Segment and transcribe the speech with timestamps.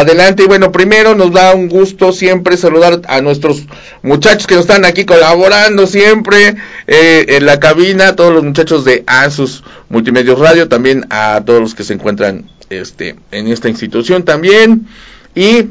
[0.00, 0.44] adelante.
[0.44, 3.64] Y bueno, primero nos da un gusto siempre saludar a nuestros
[4.02, 9.04] muchachos que nos están aquí colaborando siempre eh, en la cabina, todos los muchachos de
[9.06, 14.86] ASUS Multimedios Radio, también a todos los que se encuentran este, en esta institución también.
[15.34, 15.68] Y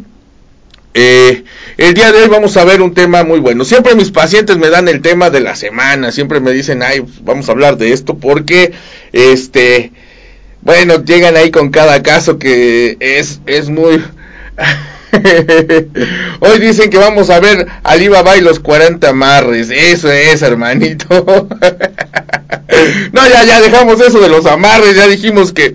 [0.98, 1.44] eh,
[1.78, 3.66] el día de hoy vamos a ver un tema muy bueno.
[3.66, 7.50] Siempre mis pacientes me dan el tema de la semana, siempre me dicen, ay, vamos
[7.50, 8.72] a hablar de esto porque,
[9.12, 9.92] este,
[10.62, 14.02] bueno, llegan ahí con cada caso que es, es muy...
[16.40, 19.70] Hoy dicen que vamos a ver Alibaba y los 40 amarres.
[19.70, 21.08] Eso es, hermanito.
[23.14, 24.96] no, ya, ya dejamos eso de los amarres.
[24.96, 25.74] Ya dijimos que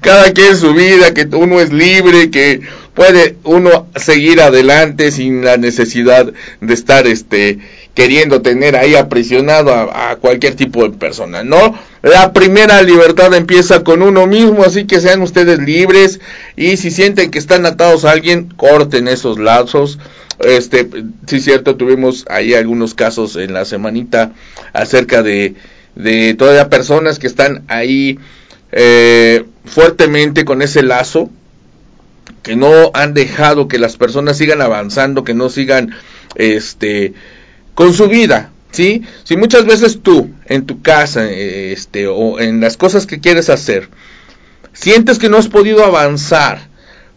[0.00, 2.62] cada quien su vida, que uno es libre, que
[2.94, 7.58] puede uno seguir adelante sin la necesidad de estar este
[7.94, 11.78] queriendo tener ahí aprisionado a, cualquier tipo de persona, ¿no?
[12.02, 16.20] La primera libertad empieza con uno mismo, así que sean ustedes libres
[16.56, 19.98] y si sienten que están atados a alguien, corten esos lazos.
[20.38, 20.88] Este,
[21.26, 24.32] sí cierto, tuvimos ahí algunos casos en la semanita
[24.72, 25.54] acerca de,
[25.94, 28.18] de todavía personas que están ahí
[28.72, 31.28] eh, fuertemente con ese lazo,
[32.42, 35.94] que no han dejado que las personas sigan avanzando, que no sigan
[36.36, 37.12] este
[37.74, 39.02] con su vida, ¿sí?
[39.24, 43.88] Si muchas veces tú en tu casa este o en las cosas que quieres hacer
[44.72, 46.68] sientes que no has podido avanzar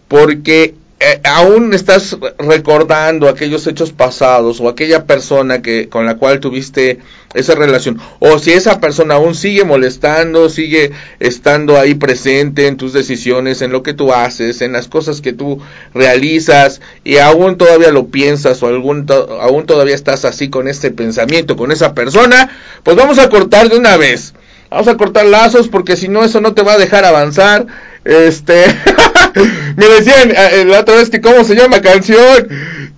[0.07, 6.39] porque eh, aún estás recordando aquellos hechos pasados o aquella persona que con la cual
[6.39, 6.99] tuviste
[7.33, 12.93] esa relación o si esa persona aún sigue molestando, sigue estando ahí presente en tus
[12.93, 15.59] decisiones, en lo que tú haces, en las cosas que tú
[15.93, 19.05] realizas y aún todavía lo piensas o algún
[19.41, 22.49] aún todavía estás así con este pensamiento con esa persona,
[22.83, 24.33] pues vamos a cortar de una vez.
[24.69, 27.67] Vamos a cortar lazos porque si no eso no te va a dejar avanzar
[28.05, 28.63] este,
[29.75, 32.47] me decían eh, la otra vez que cómo se llama canción.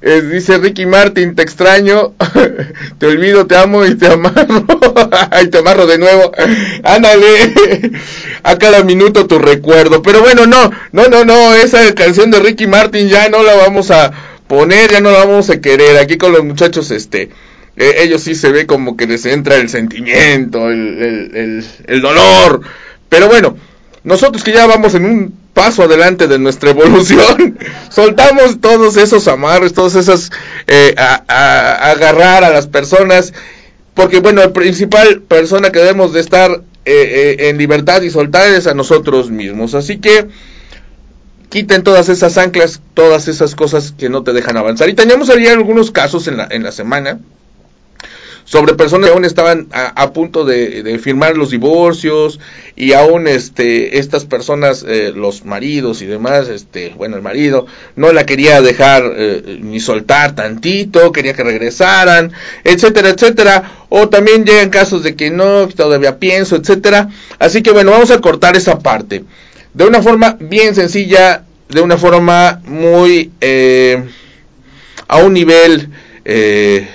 [0.01, 2.13] Eh, dice Ricky Martin, te extraño,
[2.99, 4.65] te olvido, te amo y te amarro.
[5.43, 6.31] y te amarro de nuevo.
[6.83, 7.91] Ándale,
[8.43, 10.03] a cada minuto tu recuerdo.
[10.03, 13.89] Pero bueno, no, no, no, no, esa canción de Ricky Martin ya no la vamos
[13.89, 14.11] a
[14.47, 15.97] poner, ya no la vamos a querer.
[15.97, 17.29] Aquí con los muchachos, este,
[17.75, 22.61] eh, ellos sí se ve como que les entra el sentimiento, el, el, el dolor.
[23.09, 23.57] Pero bueno,
[24.05, 27.57] nosotros que ya vamos en un paso adelante de nuestra evolución,
[27.89, 30.31] soltamos todos esos amarres, todas esas,
[30.67, 33.33] eh, a, agarrar a las personas,
[33.95, 38.47] porque bueno, la principal persona que debemos de estar eh, eh, en libertad y soltar
[38.47, 39.73] es a nosotros mismos.
[39.73, 40.27] Así que
[41.49, 44.87] quiten todas esas anclas, todas esas cosas que no te dejan avanzar.
[44.87, 47.19] Y teníamos ahí algunos casos en la, en la semana
[48.45, 52.39] sobre personas que aún estaban a, punto de, firmar los divorcios
[52.75, 58.13] y aún este estas personas eh, los maridos y demás este bueno el marido no
[58.13, 62.31] la quería dejar eh, ni soltar tantito quería que regresaran
[62.63, 63.71] etcétera etcétera.
[63.89, 67.09] O también llegan casos de que no todavía pienso etcétera.
[67.39, 69.23] Así que bueno vamos a cortar esa parte.
[69.73, 74.03] De una forma bien sencilla de una forma muy eh,
[75.07, 75.89] a un nivel
[76.23, 76.87] eh,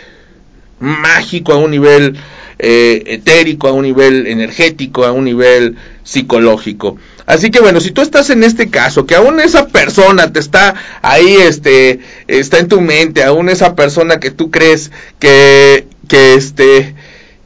[0.80, 2.16] mágico, a un nivel
[2.58, 6.96] eh, etérico, a un nivel energético, a un nivel psicológico.
[7.26, 10.74] Así que bueno, si tú estás en este caso, que aún esa persona te está
[11.00, 14.90] ahí, este, está en tu mente, aún esa persona que tú crees
[15.20, 16.94] que, que este,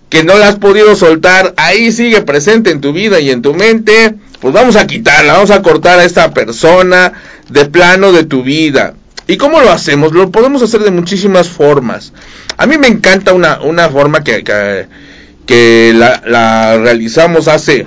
[0.08, 3.52] que no la has podido soltar, ahí sigue presente en tu vida y en tu
[3.52, 7.12] mente, pues vamos a quitarla, vamos a cortar a esta persona
[7.48, 8.94] de plano de tu vida.
[9.26, 10.12] ¿Y cómo lo hacemos?
[10.12, 12.12] Lo podemos hacer de muchísimas formas.
[12.56, 14.44] A mí me encanta una, una forma que,
[15.46, 17.86] que, la, realizamos hace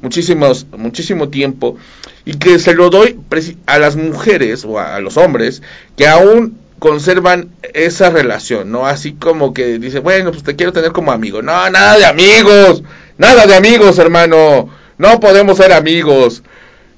[0.00, 1.76] muchísimos, muchísimo tiempo
[2.24, 3.18] y que se lo doy
[3.66, 5.62] a las mujeres o a, los hombres
[5.96, 8.86] que aún conservan esa relación, ¿no?
[8.86, 11.42] Así como que dice, bueno, pues te quiero tener como amigo.
[11.42, 12.82] No, nada de amigos,
[13.18, 14.68] nada de amigos, hermano.
[14.98, 16.42] No podemos ser amigos.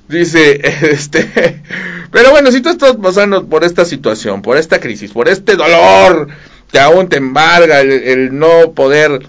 [0.08, 1.62] Dice, este,
[2.10, 6.28] pero bueno, si tú estás pasando por esta situación, por esta crisis, por este dolor,
[6.70, 9.26] que aún te embarga el, no poder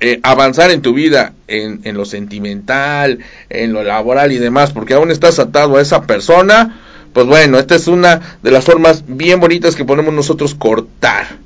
[0.00, 5.10] eh, avanzar en tu vida, en, lo sentimental, en lo laboral y demás, porque aún
[5.10, 6.80] estás atado a esa persona,
[7.12, 11.38] pues bueno, esta es una de las formas bien bonitas que podemos nosotros cortar.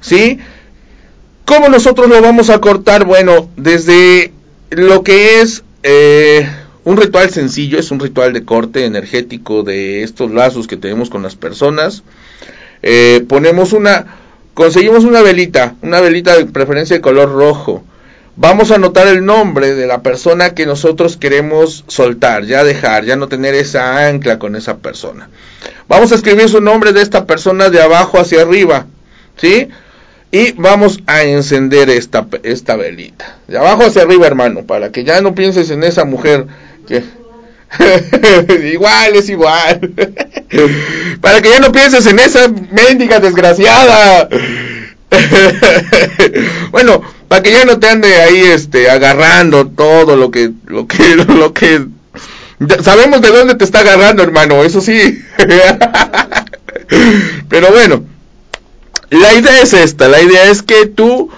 [0.00, 0.38] ¿Sí?
[1.44, 3.04] ¿Cómo nosotros lo vamos a cortar?
[3.04, 4.32] Bueno, desde
[4.70, 6.48] lo que es eh,
[6.88, 11.22] un ritual sencillo, es un ritual de corte energético de estos lazos que tenemos con
[11.22, 12.02] las personas.
[12.82, 14.06] Eh, ponemos una
[14.54, 17.84] conseguimos una velita, una velita de preferencia de color rojo.
[18.36, 23.16] vamos a anotar el nombre de la persona que nosotros queremos soltar, ya dejar, ya
[23.16, 25.28] no tener esa ancla con esa persona.
[25.88, 28.86] Vamos a escribir su nombre de esta persona de abajo hacia arriba,
[29.36, 29.68] ¿sí?
[30.30, 33.36] Y vamos a encender esta, esta velita.
[33.46, 36.46] De abajo hacia arriba, hermano, para que ya no pienses en esa mujer.
[38.72, 39.80] igual, es igual.
[41.20, 44.28] para que ya no pienses en esa mendiga desgraciada.
[46.70, 51.16] bueno, para que ya no te ande ahí este agarrando todo lo que lo que
[51.16, 51.86] lo que
[52.82, 55.22] sabemos de dónde te está agarrando, hermano, eso sí.
[57.48, 58.04] Pero bueno,
[59.10, 61.30] la idea es esta, la idea es que tú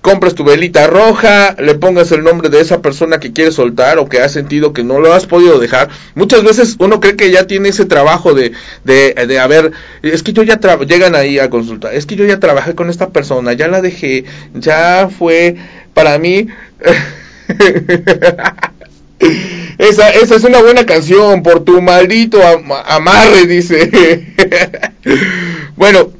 [0.00, 4.08] compras tu velita roja, le pongas el nombre de esa persona que quieres soltar o
[4.08, 5.90] que has sentido que no lo has podido dejar.
[6.14, 8.52] Muchas veces uno cree que ya tiene ese trabajo de,
[8.84, 12.74] de, de es que yo ya llegan ahí a consultar, es que yo ya trabajé
[12.74, 14.24] con esta persona, ya la dejé,
[14.54, 15.56] ya fue
[15.92, 16.46] para mí.
[19.78, 22.40] esa, esa es una buena canción, por tu maldito
[22.86, 24.26] amarre, dice.
[25.76, 26.10] bueno,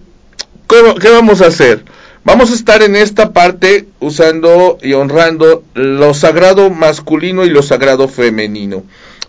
[0.69, 1.83] ¿qué vamos a hacer?
[2.23, 8.09] Vamos a estar en esta parte usando y honrando lo sagrado masculino y lo sagrado
[8.09, 8.83] femenino.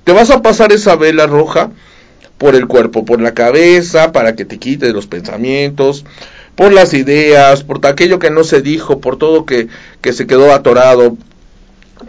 [0.03, 1.71] Te vas a pasar esa vela roja
[2.38, 6.03] por el cuerpo, por la cabeza, para que te quite los pensamientos,
[6.55, 9.67] por las ideas, por aquello que no se dijo, por todo que,
[10.01, 11.17] que se quedó atorado.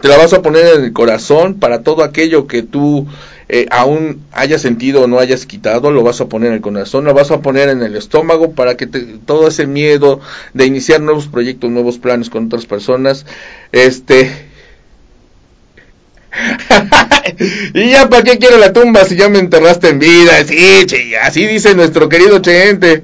[0.03, 3.07] Te la vas a poner en el corazón para todo aquello que tú
[3.47, 7.05] eh, aún hayas sentido o no hayas quitado, lo vas a poner en el corazón,
[7.05, 10.19] lo vas a poner en el estómago para que todo ese miedo
[10.53, 13.25] de iniciar nuevos proyectos, nuevos planes con otras personas,
[13.71, 14.29] este...
[17.73, 21.45] y ya para qué quiero la tumba si ya me enterraste en vida, sí, así
[21.45, 23.03] dice nuestro querido Chente.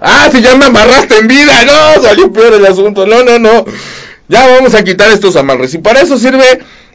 [0.00, 3.64] ah, si ya me amarraste en vida, no, salió peor el asunto, no, no, no.
[4.30, 6.44] Ya vamos a quitar estos amarres y para eso sirve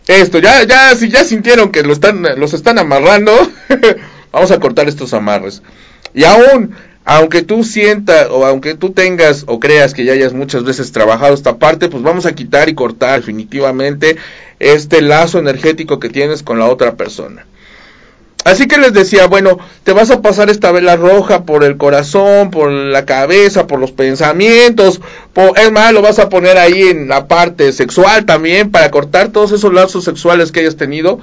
[0.08, 3.34] esto, ya, ya, si ya sintieron que lo están, los están amarrando,
[4.32, 5.62] vamos a cortar estos amarres.
[6.14, 6.74] Y aún,
[7.04, 11.34] aunque tú sientas o aunque tú tengas o creas que ya hayas muchas veces trabajado
[11.34, 14.16] esta parte, pues vamos a quitar y cortar definitivamente
[14.60, 17.46] este lazo energético que tienes con la otra persona.
[18.44, 22.52] Así que les decía, bueno, te vas a pasar esta vela roja por el corazón,
[22.52, 25.02] por la cabeza, por los pensamientos,
[25.34, 29.30] por, es más, lo vas a poner ahí en la parte sexual también para cortar
[29.30, 31.20] todos esos lazos sexuales que hayas tenido.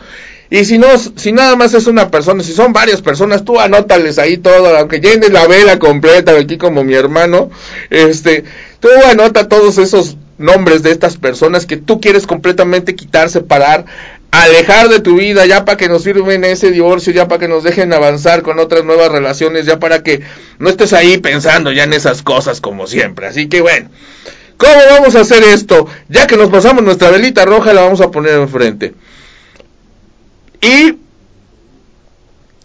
[0.51, 4.19] Y si no, si nada más es una persona, si son varias personas, tú anótales
[4.19, 7.51] ahí todo, aunque llenes la vela completa, aquí como mi hermano,
[7.89, 8.45] este,
[8.81, 13.87] tú anota todos esos nombres de estas personas que tú quieres completamente quitar, separar,
[14.33, 17.63] alejar de tu vida, ya para que nos sirven ese divorcio, ya para que nos
[17.63, 20.23] dejen avanzar con otras nuevas relaciones, ya para que
[20.59, 23.27] no estés ahí pensando ya en esas cosas como siempre.
[23.27, 23.91] Así que bueno,
[24.57, 25.87] ¿cómo vamos a hacer esto?
[26.09, 28.95] Ya que nos pasamos nuestra velita roja, la vamos a poner enfrente.
[30.63, 30.97] Y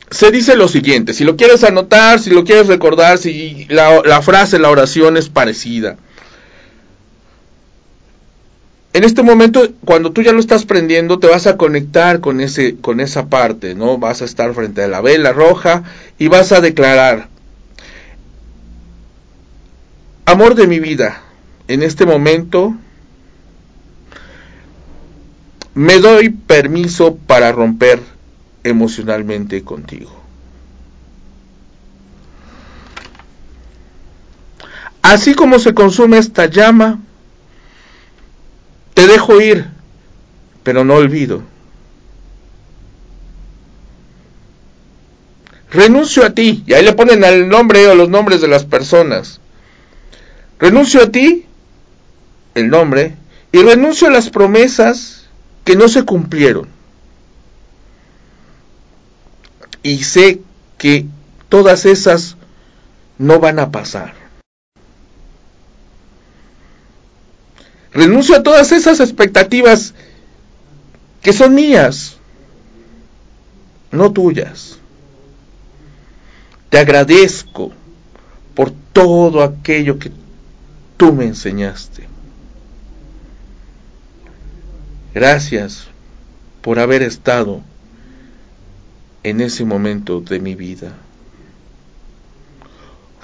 [0.09, 4.21] se dice lo siguiente, si lo quieres anotar, si lo quieres recordar, si la, la
[4.21, 5.97] frase, la oración es parecida
[8.97, 12.77] en este momento, cuando tú ya lo estás prendiendo, te vas a conectar con, ese,
[12.77, 13.99] con esa parte, ¿no?
[13.99, 15.83] Vas a estar frente a la vela roja
[16.17, 17.29] y vas a declarar,
[20.25, 21.21] amor de mi vida,
[21.67, 22.75] en este momento
[25.75, 27.99] me doy permiso para romper
[28.63, 30.11] emocionalmente contigo.
[35.03, 36.99] Así como se consume esta llama,
[39.07, 39.67] dejo ir,
[40.63, 41.43] pero no olvido.
[45.71, 49.41] Renuncio a ti, y ahí le ponen el nombre o los nombres de las personas.
[50.59, 51.45] Renuncio a ti,
[52.55, 53.15] el nombre,
[53.51, 55.27] y renuncio a las promesas
[55.65, 56.69] que no se cumplieron.
[59.83, 60.41] Y sé
[60.77, 61.05] que
[61.49, 62.37] todas esas
[63.17, 64.26] no van a pasar.
[67.97, 69.95] Renuncio a todas esas expectativas
[71.19, 72.17] que son mías,
[73.91, 74.77] no tuyas.
[76.69, 77.71] Te agradezco
[78.53, 80.11] por todo aquello que
[80.95, 82.07] tú me enseñaste.
[85.15, 85.87] Gracias
[86.61, 87.61] por haber estado
[89.23, 90.93] en ese momento de mi vida.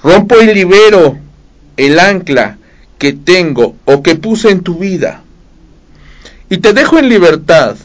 [0.02, 1.16] Rompo y libero
[1.76, 2.58] el ancla
[3.12, 5.22] tengo o que puse en tu vida
[6.48, 7.76] y te dejo en libertad,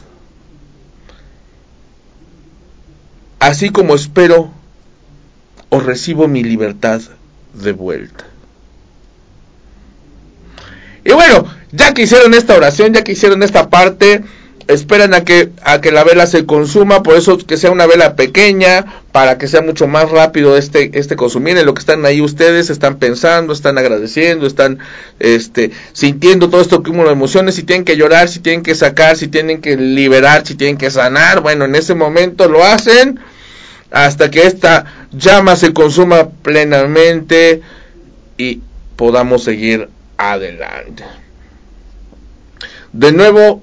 [3.38, 4.50] así como espero
[5.70, 7.00] o recibo mi libertad
[7.54, 8.26] de vuelta.
[11.04, 14.22] Y bueno, ya que hicieron esta oración, ya que hicieron esta parte,
[14.72, 18.16] esperan a que a que la vela se consuma, por eso que sea una vela
[18.16, 22.20] pequeña, para que sea mucho más rápido este este consumir, en lo que están ahí
[22.20, 24.78] ustedes están pensando, están agradeciendo, están
[25.18, 29.16] este sintiendo todo esto cúmulo de emociones, si tienen que llorar, si tienen que sacar,
[29.16, 33.20] si tienen que liberar, si tienen que sanar, bueno, en ese momento lo hacen
[33.90, 37.60] hasta que esta llama se consuma plenamente
[38.38, 38.60] y
[38.96, 41.04] podamos seguir adelante.
[42.92, 43.62] De nuevo,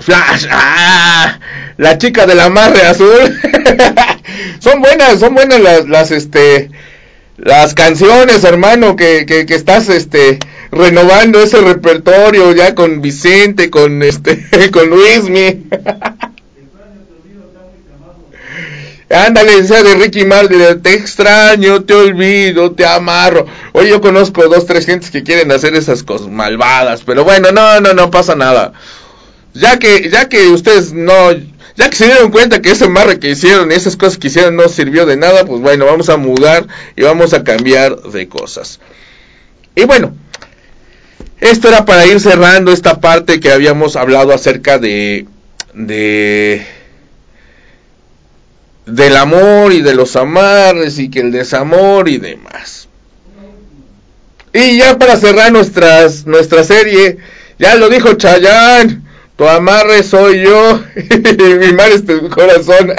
[0.00, 1.38] Flash, ¡ah!
[1.76, 3.40] la chica del amarre azul.
[4.60, 6.70] son buenas, son buenas las, las, este,
[7.36, 10.38] las canciones, hermano, que, que, que estás, este,
[10.70, 15.66] renovando ese repertorio ya con Vicente, con, este, con Luismi.
[19.10, 23.44] Ándale, sea de Ricky Martin, te extraño, te olvido, te amarro.
[23.72, 27.80] Oye, yo conozco dos, tres gentes que quieren hacer esas cosas malvadas, pero bueno, no,
[27.80, 28.72] no, no pasa nada.
[29.54, 31.32] Ya que, ya que ustedes no,
[31.76, 34.68] ya que se dieron cuenta que ese amarre que hicieron esas cosas que hicieron no
[34.68, 36.66] sirvió de nada, pues bueno, vamos a mudar
[36.96, 38.80] y vamos a cambiar de cosas.
[39.74, 40.14] Y bueno,
[41.40, 45.26] esto era para ir cerrando esta parte que habíamos hablado acerca de,
[45.72, 46.66] de,
[48.86, 52.88] del amor y de los amarres y que el desamor y demás.
[54.52, 57.18] Y ya para cerrar nuestras, nuestra serie,
[57.58, 59.04] ya lo dijo Chayán,
[59.40, 62.92] tu amarre soy yo y mi mar es tu corazón.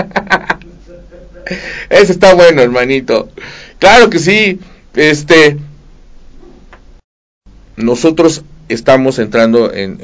[1.92, 3.30] Ese está bueno, hermanito.
[3.78, 4.60] Claro que sí,
[4.96, 5.58] este,
[7.76, 10.00] nosotros estamos entrando en,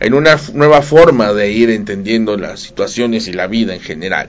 [0.00, 4.28] en, una nueva forma de ir entendiendo las situaciones y la vida en general.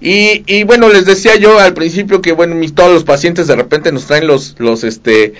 [0.00, 3.54] Y, y, bueno, les decía yo al principio que bueno, mis, todos los pacientes de
[3.54, 5.34] repente nos traen los, los, este,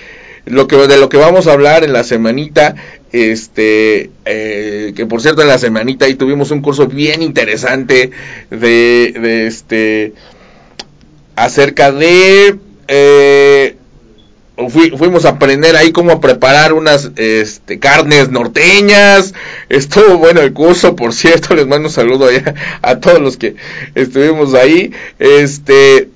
[0.47, 2.75] lo que, de lo que vamos a hablar en la semanita,
[3.13, 8.11] este, eh, que por cierto en la semanita ahí tuvimos un curso bien interesante
[8.51, 10.15] de, de este,
[11.37, 12.57] acerca de,
[12.89, 13.77] eh,
[14.71, 19.35] fuimos a aprender ahí cómo preparar unas este, carnes norteñas.
[19.69, 23.57] Estuvo bueno el curso, por cierto, les mando un saludo allá a todos los que
[23.95, 24.93] estuvimos ahí.
[25.19, 26.09] Este,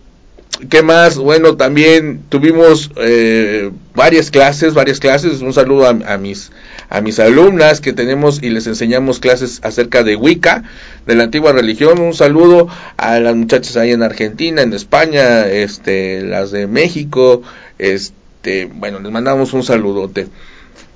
[0.69, 1.17] ¿qué más?
[1.17, 5.41] Bueno, también tuvimos eh, varias clases, varias clases.
[5.41, 6.51] Un saludo a, a, mis
[6.89, 10.65] a mis alumnas que tenemos y les enseñamos clases acerca de Wicca,
[11.07, 12.01] de la antigua religión.
[12.01, 17.43] Un saludo a las muchachas ahí en Argentina, en España, este, las de México,
[17.79, 20.29] este bueno, les mandamos un saludote.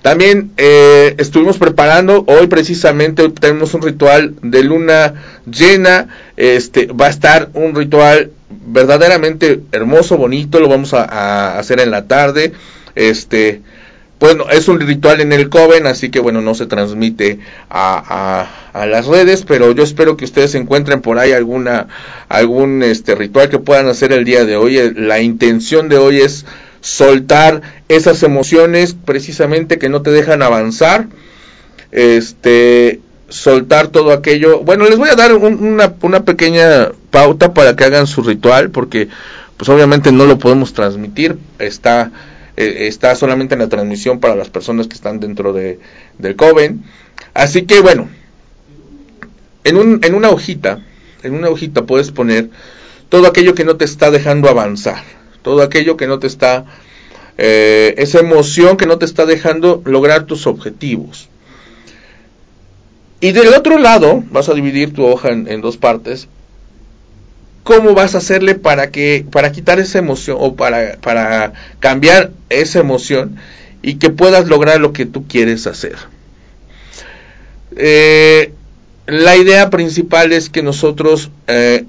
[0.03, 6.09] También eh, estuvimos preparando, hoy precisamente, tenemos un ritual de luna llena,
[6.39, 11.91] este, va a estar un ritual verdaderamente hermoso, bonito, lo vamos a, a hacer en
[11.91, 12.53] la tarde,
[12.95, 13.61] este,
[14.21, 17.39] bueno, es un ritual en el Coven, así que bueno, no se transmite
[17.71, 21.89] a, a, a, las redes, pero yo espero que ustedes encuentren por ahí alguna,
[22.29, 24.93] algún este ritual que puedan hacer el día de hoy.
[24.95, 26.45] La intención de hoy es
[26.83, 31.09] soltar esas emociones precisamente que no te dejan avanzar,
[31.91, 34.61] este, soltar todo aquello.
[34.61, 39.09] Bueno, les voy a dar una, una pequeña pauta para que hagan su ritual, porque
[39.57, 42.13] pues obviamente no lo podemos transmitir, está,
[42.57, 45.81] eh, está solamente en la transmisión para las personas que están dentro de,
[46.19, 46.85] del Coven.
[47.35, 48.09] Así que bueno,
[49.65, 50.79] en, un, en una hojita,
[51.25, 52.51] en una hojita puedes poner
[53.09, 55.03] todo aquello que no te está dejando avanzar
[55.43, 56.67] todo aquello que no te está,
[57.43, 61.31] eh, esa emoción que no te está dejando lograr tus objetivos.
[63.19, 66.29] Y del otro lado, vas a dividir tu hoja en, dos partes.
[67.63, 72.81] ¿Cómo vas a hacerle para que, para quitar esa emoción o para, para cambiar esa
[72.81, 73.37] emoción
[73.81, 75.97] y que puedas lograr lo que tú quieres hacer?
[77.75, 78.53] Eh,
[79.07, 81.87] la idea principal es que nosotros eh,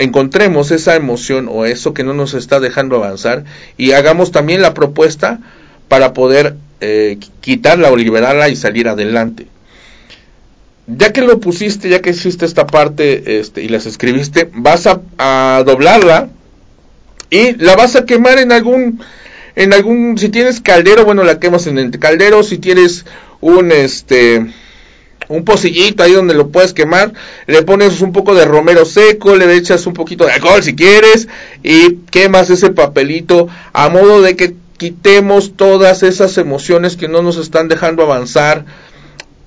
[0.00, 3.44] encontremos esa emoción o eso que no nos está dejando avanzar
[3.76, 5.40] y hagamos también la propuesta
[5.88, 9.46] para poder eh, quitarla o liberarla y salir adelante.
[10.86, 15.62] Ya que lo pusiste, ya que hiciste esta parte este, y las escribiste, vas a,
[15.66, 16.30] doblarla
[17.28, 19.00] y la vas a quemar en algún
[19.54, 23.04] en algún si tienes caldero bueno la quemas en el caldero si tienes
[23.40, 24.46] un este
[25.30, 27.12] un pocillito ahí donde lo puedes quemar,
[27.46, 31.28] le pones un poco de romero seco, le echas un poquito de alcohol si quieres
[31.62, 37.36] y quemas ese papelito a modo de que quitemos todas esas emociones que no nos
[37.36, 38.64] están dejando avanzar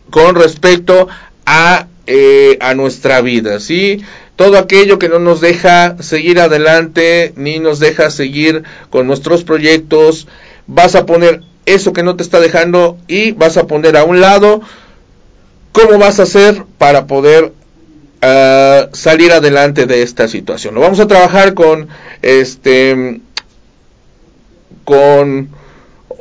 [0.09, 1.09] con respecto
[1.45, 4.03] a, eh, a nuestra vida, ¿sí?
[4.37, 10.27] Todo aquello que no nos deja seguir adelante ni nos deja seguir con nuestros proyectos,
[10.65, 14.21] vas a poner eso que no te está dejando y vas a poner a un
[14.21, 14.61] lado
[15.73, 17.51] cómo vas a hacer para poder
[18.23, 20.75] uh, salir adelante de esta situación.
[20.75, 21.89] Lo vamos a trabajar con
[22.21, 23.19] este
[24.85, 25.49] con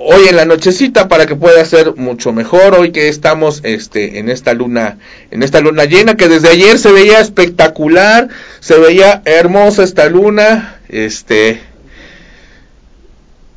[0.05, 4.29] hoy en la nochecita para que pueda ser mucho mejor hoy que estamos este en
[4.29, 4.99] esta luna
[5.31, 8.29] en esta luna llena que desde ayer se veía espectacular
[8.61, 11.61] se veía hermosa esta luna este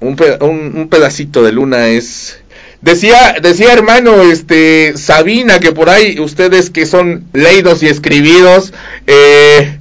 [0.02, 2.40] un, pedacito de luna es
[2.86, 8.74] decía decía hermano este Sabina que por ahí ustedes que son leídos y escribidos
[9.08, 9.80] eh,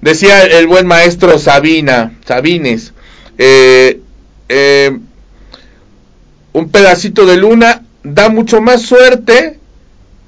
[0.00, 2.94] decía el buen maestro Sabina Sabines
[3.36, 4.00] eh,
[4.48, 4.98] eh,
[6.54, 9.58] un pedacito de luna da mucho más suerte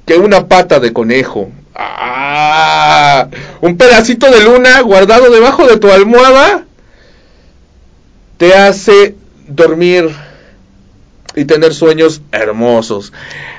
[0.05, 1.51] que una pata de conejo.
[1.75, 3.29] Ah,
[3.63, 6.67] un pedacito de luna guardado debajo de tu almohada
[8.37, 9.15] te hace
[9.47, 10.11] dormir
[11.35, 13.13] y tener sueños hermosos.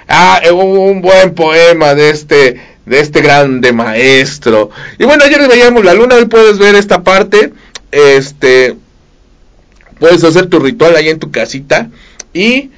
[0.07, 4.71] Ah, eh, un buen poema de este de este grande maestro.
[4.97, 7.53] Y bueno, ayer veíamos la luna, hoy puedes ver esta parte.
[7.91, 8.75] Este
[9.99, 11.89] puedes hacer tu ritual ahí en tu casita
[12.33, 12.71] y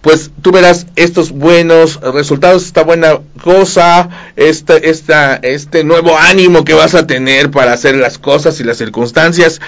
[0.00, 6.72] pues tú verás estos buenos resultados, esta buena cosa, este, esta, este nuevo ánimo que
[6.72, 9.60] vas a tener para hacer las cosas y las circunstancias.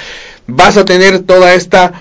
[0.47, 2.01] Vas a tener toda esta,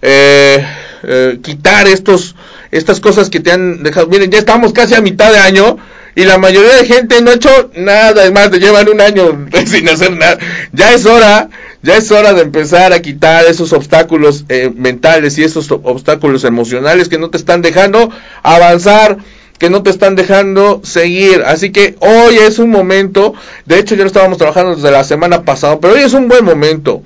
[0.00, 0.64] eh,
[1.02, 2.34] eh, quitar estos,
[2.70, 4.06] estas cosas que te han dejado.
[4.08, 5.78] Miren, ya estamos casi a mitad de año
[6.14, 9.88] y la mayoría de gente no ha hecho nada, más, te llevan un año sin
[9.88, 10.38] hacer nada.
[10.72, 11.48] Ya es hora
[11.82, 17.08] ya es hora de empezar a quitar esos obstáculos eh, mentales y esos obstáculos emocionales
[17.08, 18.08] que no te están dejando
[18.44, 19.18] avanzar,
[19.58, 21.42] que no te están dejando seguir.
[21.44, 23.34] Así que hoy es un momento,
[23.66, 26.44] de hecho ya lo estábamos trabajando desde la semana pasada, pero hoy es un buen
[26.44, 27.02] momento.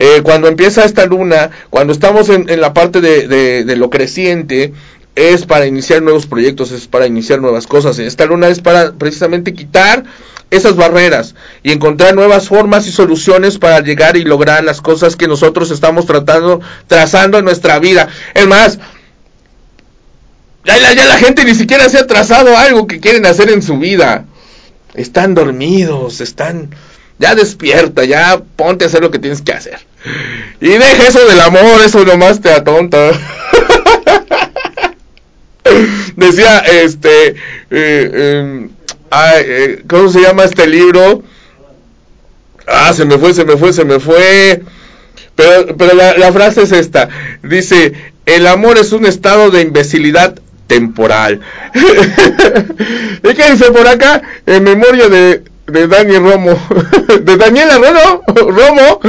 [0.00, 4.72] Eh, cuando empieza esta luna, cuando estamos en, la parte de, de lo creciente,
[5.16, 7.98] es para iniciar nuevos proyectos, es para iniciar nuevas cosas.
[7.98, 10.04] Esta luna es para precisamente quitar
[10.50, 15.26] esas barreras y encontrar nuevas formas y soluciones para llegar y lograr las cosas que
[15.26, 18.08] nosotros estamos tratando, trazando en nuestra vida.
[18.34, 18.78] Es más,
[20.64, 23.78] ya ya la gente ni siquiera se ha trazado algo que quieren hacer en su
[23.78, 24.26] vida.
[24.94, 26.70] Están dormidos, están...
[27.18, 29.78] Ya despierta, ya ponte a hacer lo que tienes que hacer.
[30.60, 33.10] Y deja eso del amor, eso nomás te atonta.
[36.16, 37.36] Decía, este,
[37.70, 38.70] eh, em,
[39.10, 41.22] eh, ¿cómo se llama este libro?
[42.66, 44.62] Ah, se me fue, se me fue, se me fue.
[45.34, 47.08] Pero, pero la, frase es esta.
[47.42, 51.40] Dice, el amor es un estado de imbecilidad temporal.
[51.74, 54.22] ¿Y qué dice por acá?
[54.46, 56.58] En memoria de, de Daniel Romo.
[57.20, 59.00] de Daniela Romo, Romo.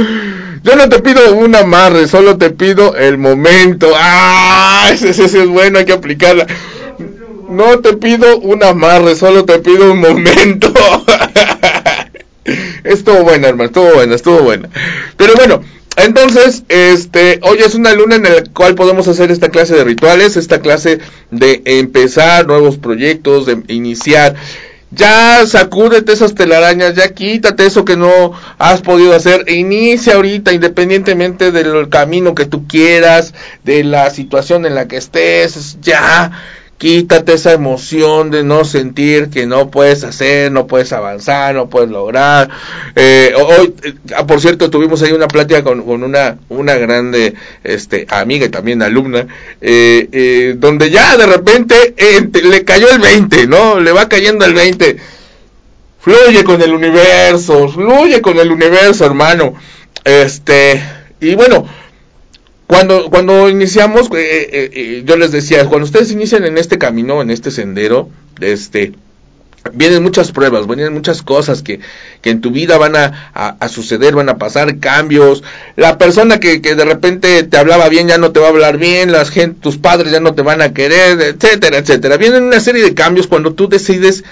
[0.62, 3.90] Yo no te pido un amarre, solo te pido el momento.
[3.96, 6.46] Ah, ese, ese es bueno, hay que aplicarla.
[7.48, 10.72] No te pido un amarre, solo te pido un momento.
[12.84, 14.68] estuvo buena, hermano, estuvo buena, estuvo buena.
[15.16, 15.62] Pero bueno,
[15.96, 20.36] entonces, este, hoy es una luna en la cual podemos hacer esta clase de rituales,
[20.36, 20.98] esta clase
[21.30, 24.36] de empezar nuevos proyectos, de iniciar.
[24.92, 29.44] Ya sacúdete esas telarañas, ya quítate eso que no has podido hacer.
[29.46, 34.96] E inicia ahorita, independientemente del camino que tú quieras, de la situación en la que
[34.96, 36.32] estés, ya
[36.80, 41.90] Quítate esa emoción de no sentir que no puedes hacer, no puedes avanzar, no puedes
[41.90, 42.48] lograr.
[42.96, 43.74] Eh, hoy,
[44.16, 48.80] ah, por cierto, tuvimos ahí una plática con, una, una grande este, amiga y también
[48.80, 49.26] alumna,
[49.60, 51.94] eh, eh, donde ya de repente
[52.42, 53.78] le cayó el 20, ¿no?
[53.78, 54.96] Le va cayendo el 20.
[55.98, 59.52] Fluye con el universo, fluye con el universo, hermano.
[60.02, 60.82] Este,
[61.20, 61.66] y bueno,
[62.70, 67.20] cuando, cuando iniciamos, eh, eh, eh, yo les decía, cuando ustedes inician en este camino,
[67.20, 68.08] en este sendero,
[68.40, 68.92] este,
[69.72, 71.80] vienen muchas pruebas, vienen muchas cosas que,
[72.22, 75.42] que en tu vida van a, a, suceder, van a pasar cambios.
[75.74, 78.78] La persona que, que, de repente te hablaba bien ya no te va a hablar
[78.78, 82.18] bien, las tus padres ya no te van a querer, etcétera, etcétera.
[82.18, 84.22] Vienen una serie de cambios cuando tú decides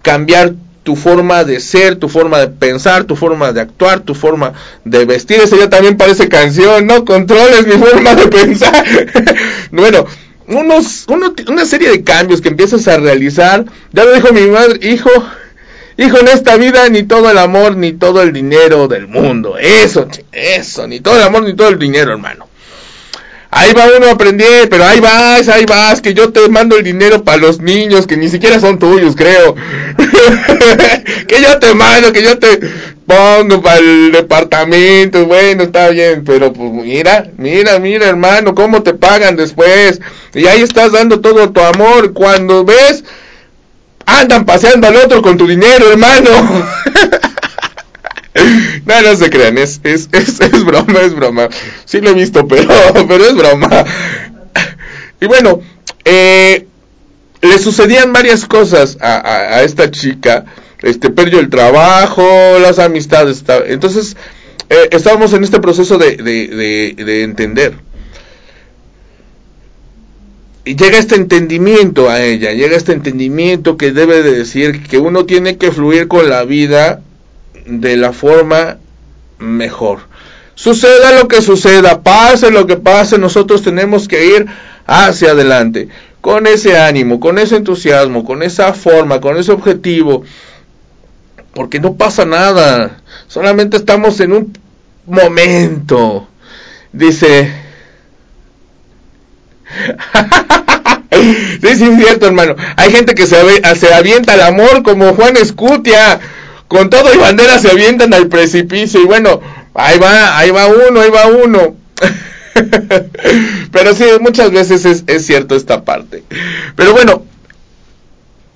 [0.00, 4.52] cambiar tu forma de ser, tu forma de pensar, tu forma de actuar, tu forma
[4.84, 5.40] de vestir.
[5.40, 8.84] Eso ya también parece canción, no controles mi forma de pensar.
[9.70, 10.06] bueno,
[10.48, 11.06] unos,
[11.48, 13.64] una serie de cambios que empiezas a realizar.
[13.92, 15.10] Ya lo dijo mi madre, hijo,
[15.96, 19.56] hijo, en esta vida ni todo el amor ni todo el dinero del mundo.
[19.58, 22.48] Eso, eso, ni todo el amor ni todo el dinero, hermano.
[23.54, 26.82] Ahí va uno a aprender, pero ahí vas, ahí vas, que yo te mando el
[26.82, 29.54] dinero para los niños, que ni siquiera son tuyos, creo.
[31.28, 32.56] que yo te mando, que yo te...
[32.56, 38.94] dispongo para el departamento, bueno, está bien, pero pues mira, mira, mira, hermano, cómo te
[38.94, 40.00] pagan después.
[40.34, 42.14] Y ahí estás dando todo tu amor.
[42.14, 43.04] Cuando ves,
[44.06, 46.30] andan paseando al otro con tu dinero, hermano.
[48.86, 51.48] no, no se crean, es, es, es, es, broma, es broma.
[51.84, 52.68] Sí lo he visto, pero,
[53.08, 53.84] pero es broma.
[55.20, 55.60] Y bueno,
[56.04, 56.66] eh,
[57.40, 60.44] le sucedían varias cosas a, a, esta chica.
[60.80, 63.44] Este, perdió el trabajo, las amistades.
[63.66, 64.16] Entonces,
[64.68, 67.74] eh, estábamos en este proceso de, de, de, de entender
[70.64, 75.26] y llega este entendimiento a ella, llega este entendimiento que debe de decir que uno
[75.26, 77.02] tiene que fluir con la vida
[77.66, 78.78] de la forma
[79.38, 80.00] mejor.
[80.54, 84.46] Suceda lo que suceda, pase lo que pase, nosotros tenemos que ir
[84.86, 85.88] hacia adelante,
[86.20, 90.24] con ese ánimo, con ese entusiasmo, con esa forma, con ese objetivo,
[91.54, 94.58] porque no pasa nada, solamente estamos en un
[95.06, 96.28] momento.
[96.92, 97.50] Dice,
[101.62, 102.56] sí, sí, es cierto, hermano.
[102.76, 103.36] Hay gente que se,
[103.76, 106.20] se avienta al amor como Juan Escutia.
[106.72, 109.02] Con todo y bandera se avientan al precipicio.
[109.02, 109.42] Y bueno,
[109.74, 111.76] ahí va, ahí va uno, ahí va uno.
[113.72, 116.22] Pero sí, muchas veces es, cierto esta parte.
[116.74, 117.26] Pero bueno,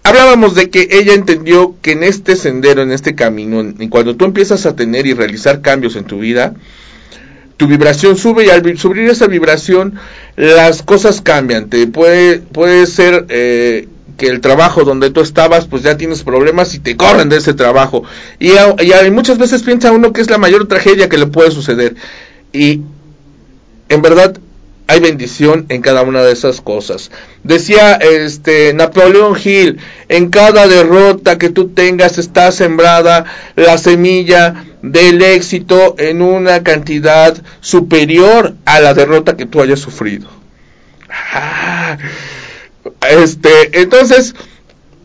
[0.03, 4.25] hablábamos de que ella entendió que en este sendero, en este camino, y cuando tú
[4.25, 6.55] empiezas a tener y realizar cambios en tu vida,
[7.59, 9.97] tu vibración sube y al subir esa vibración
[10.37, 11.69] las cosas cambian.
[11.69, 16.75] Te puede, puede ser eh, que el trabajo donde tú estabas pues ya tienes problemas
[16.75, 18.05] y te corren de ese trabajo.
[18.39, 21.97] Y, y, muchas veces piensa uno que es la mayor tragedia que le puede suceder.
[22.53, 22.83] Y
[23.89, 24.39] en verdad
[24.89, 27.11] hay bendición en cada una de esas cosas.
[27.43, 33.25] Decía este Napoleón Hill, en cada derrota que tú tengas está sembrada
[33.57, 40.29] la semilla del éxito en una cantidad superior a la derrota que tú hayas sufrido.
[41.11, 41.99] Ah,
[43.01, 44.35] este, entonces,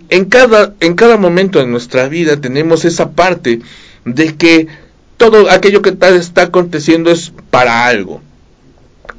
[0.09, 3.61] en cada, en cada momento de nuestra vida tenemos esa parte
[4.05, 4.67] de que
[5.17, 8.21] todo aquello que está aconteciendo es para algo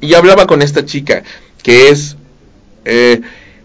[0.01, 1.23] y hablaba con esta chica
[1.63, 2.17] que es
[2.85, 3.21] eh,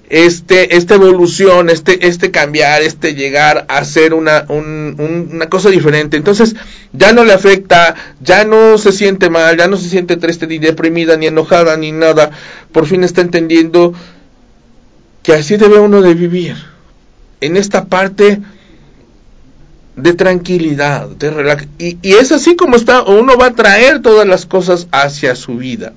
[0.08, 6.16] este, esta evolución, este, este cambiar, este llegar a ser una, una cosa diferente.
[6.16, 6.56] Entonces
[6.92, 10.58] ya no le afecta, ya no se siente mal, ya no se siente triste, ni
[10.58, 12.30] deprimida, ni enojada, ni nada.
[12.72, 13.92] Por fin está entendiendo
[15.28, 16.56] que así debe uno de vivir.
[17.42, 18.40] En esta parte
[19.94, 21.68] de tranquilidad, de relax.
[21.76, 25.92] Y, es así como está, uno va a traer todas las cosas hacia su vida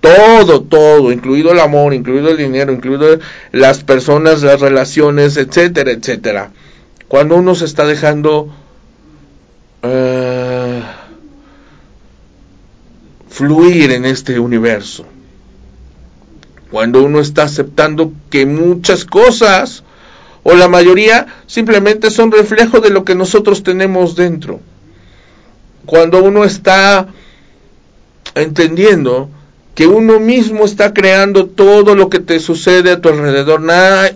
[0.00, 3.18] todo, todo, incluido el amor, incluido el dinero, incluido
[3.50, 6.50] las personas, las relaciones, etcétera, etcétera.
[7.08, 8.52] Cuando uno se está dejando
[9.82, 10.80] uh,
[13.30, 15.06] fluir en este universo,
[16.70, 19.82] cuando uno está aceptando que muchas cosas,
[20.42, 24.60] o la mayoría, simplemente son reflejo de lo que nosotros tenemos dentro.
[25.86, 27.08] Cuando uno está
[28.34, 29.28] entendiendo
[29.74, 33.60] que uno mismo está creando todo lo que te sucede a tu alrededor.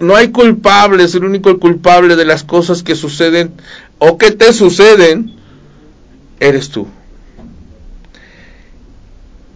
[0.00, 3.52] No hay culpables, el único culpable de las cosas que suceden
[3.98, 5.32] o que te suceden
[6.40, 6.86] eres tú.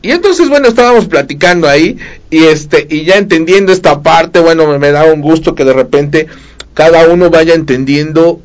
[0.01, 1.99] Y entonces, bueno, estábamos platicando ahí
[2.31, 5.73] y este y ya entendiendo esta parte, bueno, me, me da un gusto que de
[5.73, 6.27] repente
[6.75, 8.41] cada uno vaya entendiendo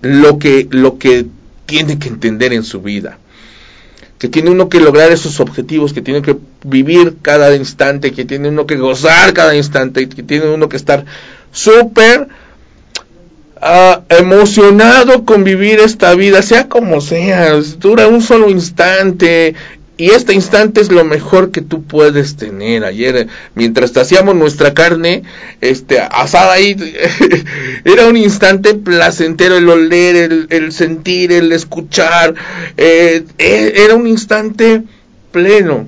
[0.00, 1.26] lo que lo que
[1.66, 3.18] tiene que entender en su vida.
[4.18, 8.50] Que tiene uno que lograr esos objetivos, que tiene que vivir cada instante, que tiene
[8.50, 11.04] uno que gozar cada instante, que tiene uno que estar
[11.50, 12.28] súper
[13.60, 19.54] uh, emocionado con vivir esta vida, sea como sea, dura un solo instante,
[20.02, 22.84] y este instante es lo mejor que tú puedes tener.
[22.84, 25.22] Ayer, mientras hacíamos nuestra carne,
[25.60, 26.74] este, asada ahí,
[27.84, 32.34] era un instante placentero el oler, el, sentir, el escuchar.
[32.76, 34.82] Eh, e, era un instante
[35.30, 35.86] pleno.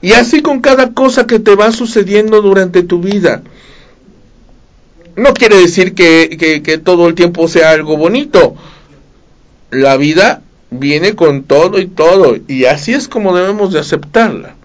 [0.00, 3.42] Y así con cada cosa que te va sucediendo durante tu vida.
[5.16, 8.54] No quiere decir que, que todo el tiempo sea algo bonito.
[9.72, 14.56] La vida viene con todo y todo y así es como debemos de aceptarla.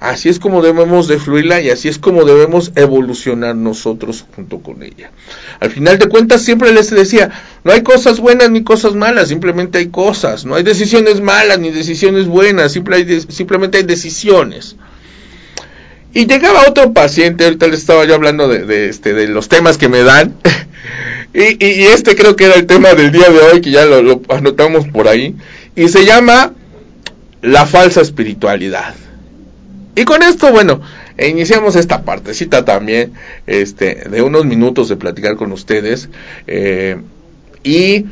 [0.00, 4.82] Así es como debemos de fluirla y así es como debemos evolucionar nosotros junto con
[4.82, 5.12] ella.
[5.60, 7.30] Al final de cuentas siempre les decía,
[7.64, 11.70] no hay cosas buenas ni cosas malas, simplemente hay cosas, no hay decisiones malas ni
[11.70, 14.76] decisiones buenas, simplemente hay decisiones.
[16.12, 19.88] Y llegaba otro paciente, ahorita le estaba yo hablando de, este, de los temas que
[19.88, 20.34] me dan,
[21.34, 24.22] Y, y, este creo que era el tema del día de hoy, que ya lo,
[24.28, 25.34] anotamos por ahí.
[25.74, 26.52] Y se llama
[27.42, 28.94] la falsa espiritualidad.
[29.96, 30.80] Y con esto, bueno,
[31.18, 33.12] iniciamos esta partecita también,
[33.48, 36.08] este, de unos minutos de platicar con ustedes.
[36.46, 36.98] Eh,
[37.64, 38.06] y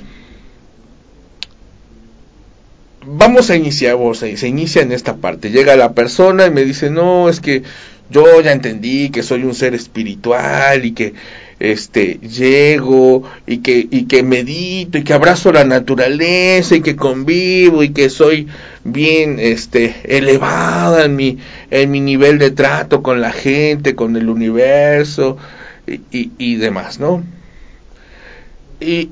[3.07, 5.51] vamos a iniciar, se, se inicia en esta parte.
[5.51, 7.63] Llega la persona y me dice, no, es que
[8.11, 11.15] yo ya entendí que soy un ser espiritual y que
[11.63, 17.85] este llego y que y que medito y que abrazo la naturaleza y que convivo
[17.85, 18.49] y que soy
[18.83, 21.39] bien este elevada en mi
[21.71, 25.37] en mi nivel de trato con la gente con el universo
[25.87, 27.23] y, y, demás no
[28.81, 29.11] y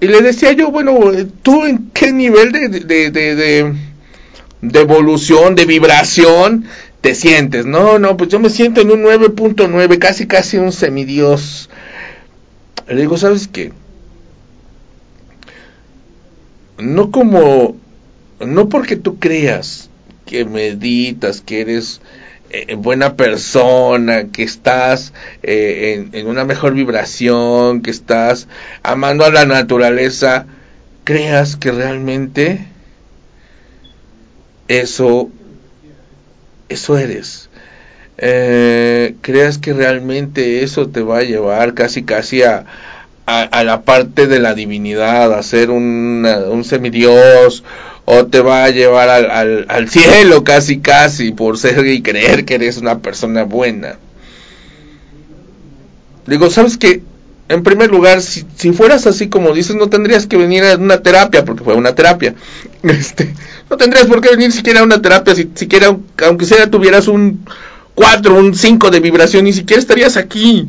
[0.00, 0.98] y le decía yo bueno
[1.42, 3.74] tú en qué nivel de, de, de, de,
[4.62, 6.64] de evolución de vibración
[7.00, 7.66] te sientes.
[7.66, 11.70] No, no, pues yo me siento en un 9.9, casi casi un semidios.
[12.88, 13.72] Le digo, ¿sabes qué?
[16.78, 17.76] No como,
[18.40, 19.90] no porque tú creas
[20.26, 22.00] que meditas, que eres
[22.50, 28.48] eh, buena persona, que estás eh, en, en una mejor vibración, que estás
[28.82, 30.46] amando a la naturaleza,
[31.04, 32.66] creas que realmente
[34.68, 35.30] eso
[36.70, 37.50] eso eres.
[38.16, 42.64] Eh, creas que realmente eso te va a llevar casi casi a,
[43.26, 47.64] a, la parte de la divinidad, a ser un, un semidios,
[48.04, 52.44] o te va a llevar al, al, al, cielo casi casi por ser y creer
[52.44, 53.98] que eres una persona buena.
[56.26, 57.02] Digo, ¿sabes qué?
[57.48, 61.02] En primer lugar, si, si fueras así como dices, no tendrías que venir a una
[61.02, 62.34] terapia, porque fue una terapia.
[62.82, 63.34] Este,
[63.70, 67.44] no tendrías por qué venir siquiera a una terapia, si siquiera, aunque sea tuvieras un
[67.94, 70.68] 4, un 5 de vibración, ni siquiera estarías aquí.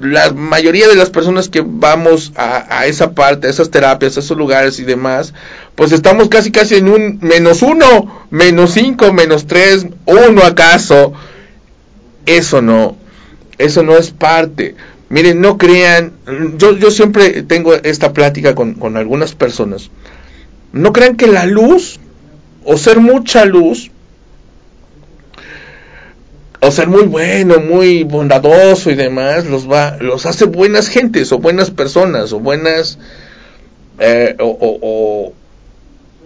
[0.00, 4.36] La mayoría de las personas que vamos a, esa parte, a esas terapias, a esos
[4.36, 5.34] lugares y demás,
[5.74, 11.12] pues estamos casi casi en un menos 1, menos 5, menos 3, 1 acaso.
[12.24, 12.96] Eso no,
[13.58, 14.74] eso no es parte.
[15.10, 16.12] Miren, no crean,
[16.56, 19.90] yo, yo siempre tengo esta plática con, con algunas personas.
[20.72, 22.00] No crean que la luz
[22.64, 23.90] o ser mucha luz,
[26.60, 31.38] o ser muy bueno, muy bondadoso y demás, los va, los hace buenas gentes, o
[31.38, 32.98] buenas personas, o buenas,
[33.98, 35.32] eh, o, o,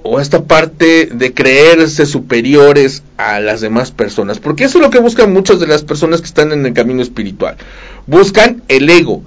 [0.02, 4.98] o, esta parte de creerse superiores a las demás personas, porque eso es lo que
[4.98, 7.56] buscan muchas de las personas que están en el camino espiritual,
[8.06, 9.22] buscan el ego,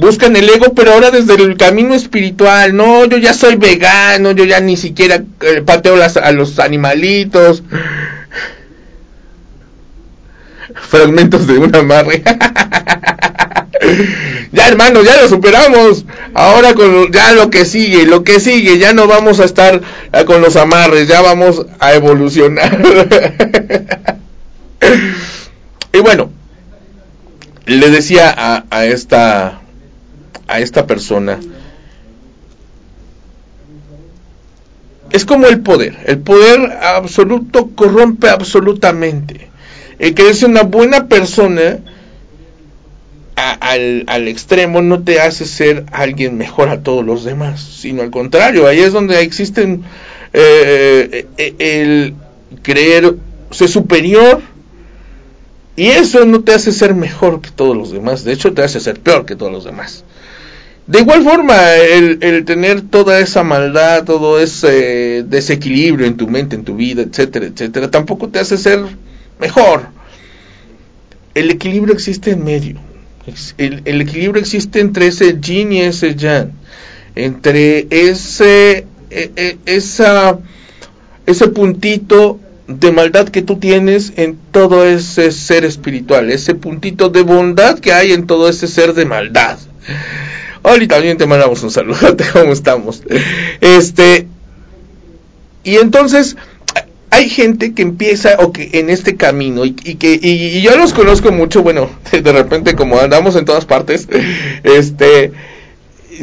[0.00, 2.74] buscan el ego, pero ahora desde el camino espiritual.
[2.74, 7.62] No, yo ya soy vegano, yo ya ni siquiera eh, pateo a los animalitos.
[10.74, 12.22] Fragmentos de una amarre.
[14.52, 16.04] ya hermano, ya lo superamos.
[16.34, 16.74] Ahora
[17.10, 19.80] ya lo que sigue, lo que sigue, ya no vamos a estar
[20.12, 22.78] eh, con los amarres, ya vamos a evolucionar.
[25.92, 26.30] y bueno,
[27.66, 29.60] le decía a, a esta
[30.50, 31.38] a esta persona
[35.10, 35.98] es como el poder.
[36.06, 39.48] El poder absoluto corrompe absolutamente.
[39.98, 41.78] El que es una buena persona
[43.36, 48.10] al, al, extremo no te hace ser alguien mejor a todos los demás, sino al
[48.10, 49.82] contrario, ahí es donde existen
[50.34, 52.14] eh, eh el
[52.62, 53.14] creer
[53.50, 54.42] ser superior
[55.74, 58.78] y eso no te hace ser mejor que todos los demás, de hecho te hace
[58.78, 60.04] ser peor que todos los demás.
[60.90, 66.64] De igual forma, el, tener toda esa maldad, todo ese desequilibrio en tu mente, en
[66.64, 68.80] tu vida, etcétera, etcétera, tampoco te hace ser
[69.38, 69.82] mejor.
[71.32, 72.80] El equilibrio existe en medio.
[73.56, 76.50] El, el equilibrio existe entre ese yin y ese yang.
[77.14, 80.40] Entre ese, e, e, esa,
[81.24, 87.22] ese puntito de maldad que tú tienes en todo ese ser espiritual, ese puntito de
[87.22, 89.56] bondad que hay en todo ese ser de maldad.
[90.62, 93.02] Oli, también te mandamos un saludo, ¿cómo estamos?
[93.60, 94.26] Este,
[95.64, 96.36] y entonces,
[97.10, 101.32] hay gente que empieza o que en este camino y, que y, yo los conozco
[101.32, 104.08] mucho bueno de repente como andamos en todas partes
[104.62, 105.32] este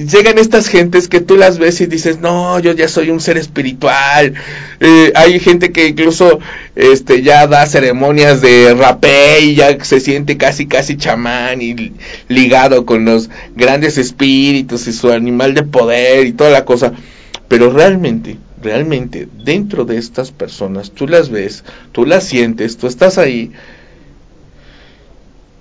[0.05, 3.37] llegan estas gentes que tú las ves y dices, no, yo ya soy un ser
[3.37, 4.33] espiritual.
[4.79, 6.39] Eh, hay gente que incluso
[6.75, 11.93] este, ya da ceremonias de rapé y ya se siente casi, casi chamán y
[12.27, 16.93] ligado con los grandes espíritus y su animal de poder y toda la cosa.
[17.47, 23.17] Pero realmente, realmente, dentro de estas personas, tú las ves, tú las sientes, tú estás
[23.17, 23.51] ahí.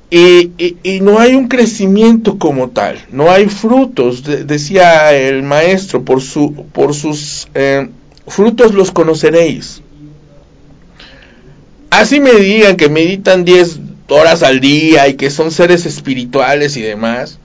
[0.09, 6.67] Y, no hay un crecimiento como tal, no hay frutos, decía el maestro, por, su,
[6.73, 7.89] por sus eh,
[8.29, 9.83] frutos los conoceréis.
[11.91, 16.83] Así me digan que meditan 10 horas al día y que son seres espirituales y
[16.83, 17.39] demás.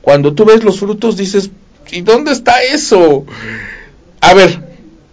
[0.00, 1.50] Cuando tú ves los frutos dices,
[1.90, 3.26] ¿y dónde está eso?
[4.20, 4.58] A ver,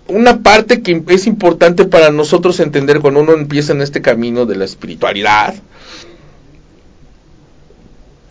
[0.07, 4.55] una parte que es importante para nosotros entender cuando uno empieza en este camino de
[4.55, 5.55] la espiritualidad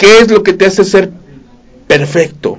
[0.01, 1.11] ¿Qué es lo que te hace ser
[1.87, 2.59] perfecto?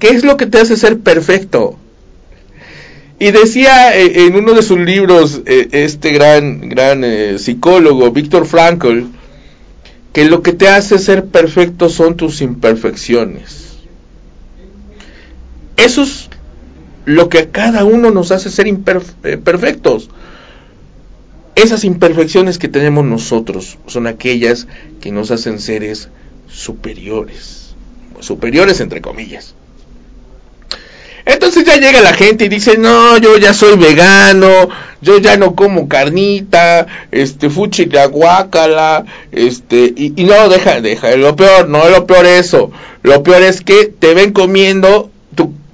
[0.00, 1.76] ¿Qué es lo que te hace ser perfecto?
[3.18, 8.46] Y decía eh, en uno de sus libros eh, este gran, gran eh, psicólogo, Víctor
[8.46, 9.02] Frankl,
[10.14, 13.76] que lo que te hace ser perfecto son tus imperfecciones.
[15.76, 16.30] Eso es
[17.04, 20.08] lo que a cada uno nos hace ser imperfectos.
[21.56, 24.68] Esas imperfecciones que tenemos nosotros son aquellas
[25.00, 26.10] que nos hacen seres
[26.48, 27.74] superiores.
[28.20, 29.54] Superiores entre comillas.
[31.24, 34.68] Entonces ya llega la gente y dice, no, yo ya soy vegano,
[35.00, 41.16] yo ya no como carnita, este, fuchi de aguácala, este, y, y, no, deja, deja,
[41.16, 42.70] lo peor, no lo peor eso,
[43.02, 45.10] lo peor es que te ven comiendo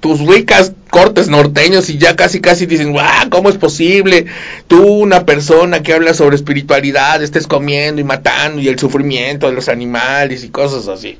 [0.00, 4.26] tus ricas cortes norteños y ya casi casi dicen, guau, ¿cómo es posible?
[4.68, 9.54] Tú, una persona que habla sobre espiritualidad, estés comiendo y matando y el sufrimiento de
[9.54, 11.16] los animales y cosas así.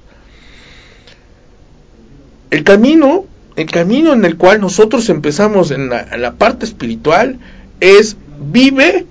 [2.51, 3.25] El camino,
[3.57, 7.39] el camino en el cual nosotros empezamos en la, parte espiritual
[7.81, 9.07] es vive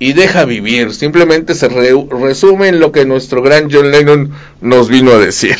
[0.00, 0.92] y deja vivir.
[0.92, 5.58] Simplemente se resume en lo que nuestro gran John Lennon nos vino a decir.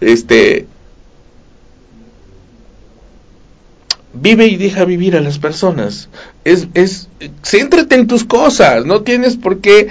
[0.00, 0.64] Este,
[4.12, 6.08] vive y deja vivir a las personas.
[6.44, 7.08] Es, es,
[7.42, 9.88] céntrate en tus cosas, no tienes por qué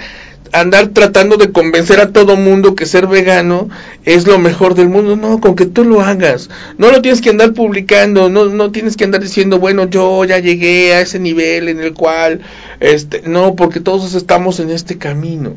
[0.52, 3.68] andar tratando de convencer a todo mundo que ser vegano
[4.04, 7.30] es lo mejor del mundo, no, con que tú lo hagas, no lo tienes que
[7.30, 11.68] andar publicando, no, no tienes que andar diciendo, bueno, yo ya llegué a ese nivel
[11.68, 12.40] en el cual,
[12.80, 15.54] este, no, porque todos estamos en este camino,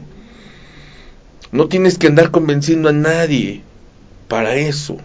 [1.51, 3.61] no tienes que andar convenciendo a nadie
[4.27, 4.97] para eso.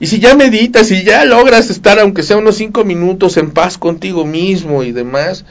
[0.00, 3.78] Y si ya meditas y ya logras estar, aunque sea unos cinco minutos, en paz
[3.78, 5.44] contigo mismo y demás,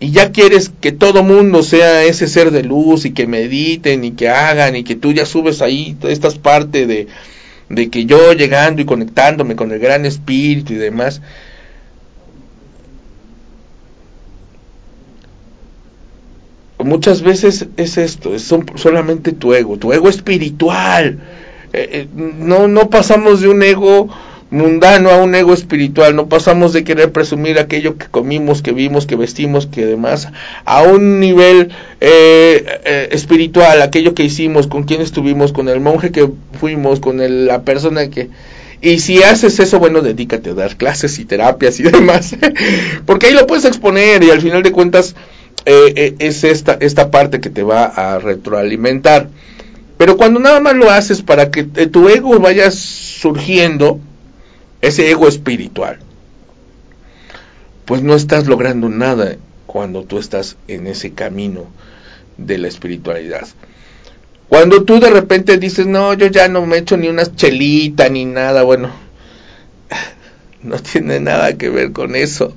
[0.00, 4.10] y ya quieres que todo mundo sea ese ser de luz y que mediten y
[4.10, 7.06] que hagan y que tú ya subes ahí estas partes de,
[7.68, 11.22] de que yo llegando y conectándome con el gran espíritu y demás,
[16.78, 21.20] muchas veces es esto, es solamente tu ego, tu ego espiritual
[21.72, 24.08] eh, eh, no, no pasamos de un ego
[24.50, 29.06] mundano a un ego espiritual, no pasamos de querer presumir aquello que comimos, que vimos,
[29.06, 30.28] que vestimos, que demás,
[30.66, 31.70] a un nivel
[32.02, 36.28] eh, espiritual, aquello que hicimos, con quien estuvimos, con el monje que
[36.60, 38.28] fuimos, con la persona que...
[38.82, 42.36] Y si haces eso, bueno, dedícate a dar clases y terapias y demás,
[43.06, 45.14] porque ahí lo puedes exponer y al final de cuentas
[45.64, 49.28] es esta, esta parte que te va a retroalimentar.
[50.02, 54.00] Pero cuando nada más lo haces para que tu ego vaya surgiendo,
[54.80, 56.00] ese ego espiritual,
[57.84, 61.66] pues no estás logrando nada cuando tú estás en ese camino
[62.36, 63.46] de la espiritualidad.
[64.48, 68.24] Cuando tú de repente dices, no, yo ya no me echo ni una chelita ni
[68.24, 68.90] nada, bueno,
[70.64, 72.56] no tiene nada que ver con eso.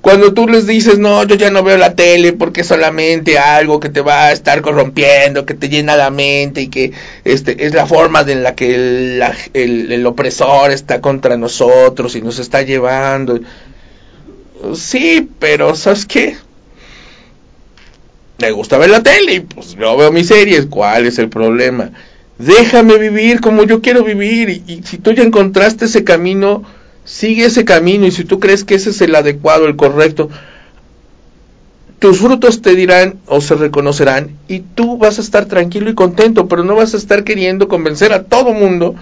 [0.00, 3.80] Cuando tú les dices, no, yo ya no veo la tele porque es solamente algo
[3.80, 6.92] que te va a estar corrompiendo, que te llena la mente y que
[7.24, 9.22] este, es la forma en la que el,
[9.90, 13.40] el, opresor está contra nosotros y nos está llevando.
[14.74, 16.36] Sí, pero ¿sabes qué?
[18.38, 20.66] Me gusta ver la tele y pues yo veo mis series.
[20.66, 21.90] ¿Cuál es el problema?
[22.38, 26.62] Déjame vivir como yo quiero vivir y, y si tú ya encontraste ese camino
[27.08, 30.28] Sigue ese camino y si tú crees que ese es el adecuado, el correcto,
[31.98, 36.48] tus frutos te dirán o se reconocerán y tú vas a estar tranquilo y contento,
[36.48, 38.94] pero no vas a estar queriendo convencer a todo mundo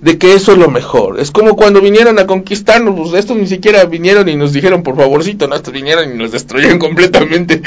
[0.00, 1.20] de que eso es lo mejor.
[1.20, 4.96] Es como cuando vinieron a conquistarnos, pues estos ni siquiera vinieron y nos dijeron por
[4.96, 7.62] favorcito, no, estos vinieron y nos destruyeron completamente.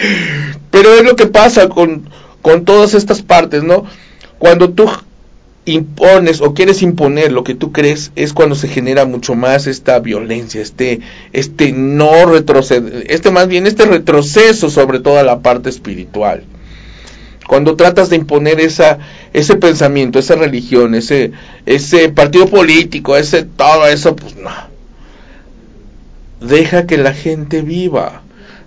[0.72, 2.10] pero es lo que pasa con,
[2.42, 3.86] con todas estas partes, ¿no?
[4.40, 4.90] Cuando tú
[5.66, 9.98] impones o quieres imponer lo que tú crees es cuando se genera mucho más esta
[9.98, 11.00] violencia, este,
[11.32, 16.44] este no retroceso, este más bien este retroceso sobre toda la parte espiritual.
[17.46, 18.98] Cuando tratas de imponer esa,
[19.32, 21.32] ese pensamiento, esa religión, ese,
[21.66, 24.50] ese partido político, ese todo eso, pues no.
[26.40, 28.22] deja que la gente viva.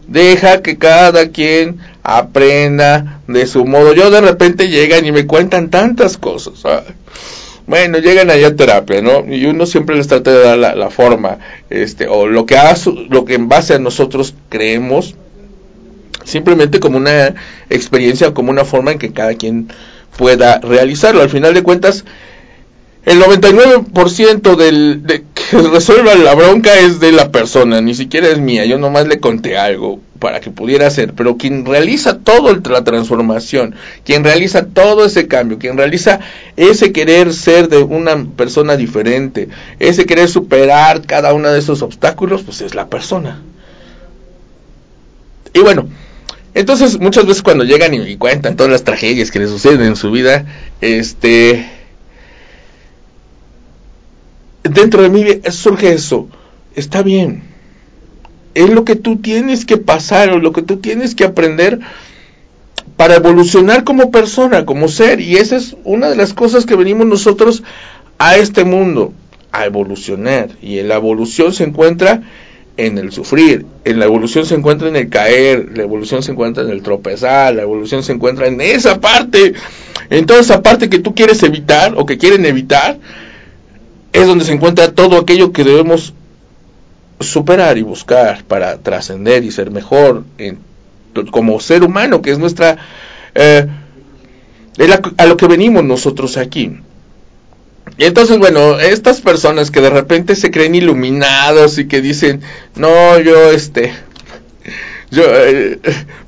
[0.07, 3.93] Deja que cada quien aprenda de su modo.
[3.93, 6.53] Yo de repente llegan y me cuentan tantas cosas.
[7.65, 9.25] Bueno, llegan allá a terapia, ¿no?
[9.29, 11.39] Y uno siempre les trata de dar la, forma,
[11.69, 15.15] este, o lo que hace, lo que en base a nosotros creemos,
[16.23, 17.35] simplemente como una
[17.69, 19.67] experiencia, como una forma en que cada quien
[20.17, 21.21] pueda realizarlo.
[21.21, 22.05] Al final de cuentas,
[23.03, 28.39] el 99% del, de que resuelva la bronca es de la persona, ni siquiera es
[28.39, 32.83] mía, yo nomás le conté algo para que pudiera hacer, pero quien realiza toda la
[32.83, 36.19] transformación, quien realiza todo ese cambio, quien realiza
[36.55, 39.49] ese querer ser de una persona diferente,
[39.79, 43.41] ese querer superar cada uno de esos obstáculos, pues es la persona.
[45.53, 45.87] Y bueno,
[46.53, 49.95] entonces muchas veces cuando llegan y, y cuentan todas las tragedias que les suceden en
[49.95, 50.45] su vida,
[50.81, 51.69] este
[54.63, 56.27] dentro de mí surge eso.
[56.75, 57.46] Está bien.
[58.57, 61.79] Es lo que tú tienes que pasar o lo que tú tienes que aprender
[62.95, 65.21] para evolucionar como persona, como ser.
[65.21, 67.61] Y esa es una de las cosas que venimos nosotros
[68.17, 69.13] a este mundo,
[69.51, 70.49] a evolucionar.
[70.59, 72.23] Y en la evolución se encuentra
[72.77, 76.63] en el sufrir, en la evolución se encuentra en el caer, la evolución se encuentra
[76.63, 79.53] en el tropezar, la evolución se encuentra en esa parte,
[80.09, 82.97] en toda esa parte que tú quieres evitar o que quieren evitar,
[84.13, 86.15] es donde se encuentra todo aquello que debemos
[87.19, 90.59] superar y buscar para trascender y ser mejor en,
[91.31, 92.77] como ser humano, que es nuestra...
[93.35, 93.67] Eh,
[95.17, 96.79] a lo que venimos nosotros aquí.
[97.97, 102.41] Y entonces, bueno, estas personas que de repente se creen iluminados y que dicen,
[102.75, 103.91] no, yo, este,
[105.09, 105.79] yo eh,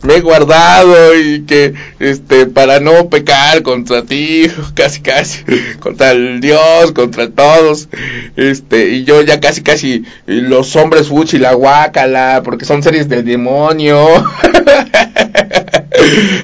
[0.03, 5.43] me he guardado y que este para no pecar contra ti casi casi
[5.79, 7.89] contra el Dios contra todos
[8.37, 13.25] este y yo ya casi casi los hombres fuchi la guacala porque son series del
[13.25, 14.07] demonio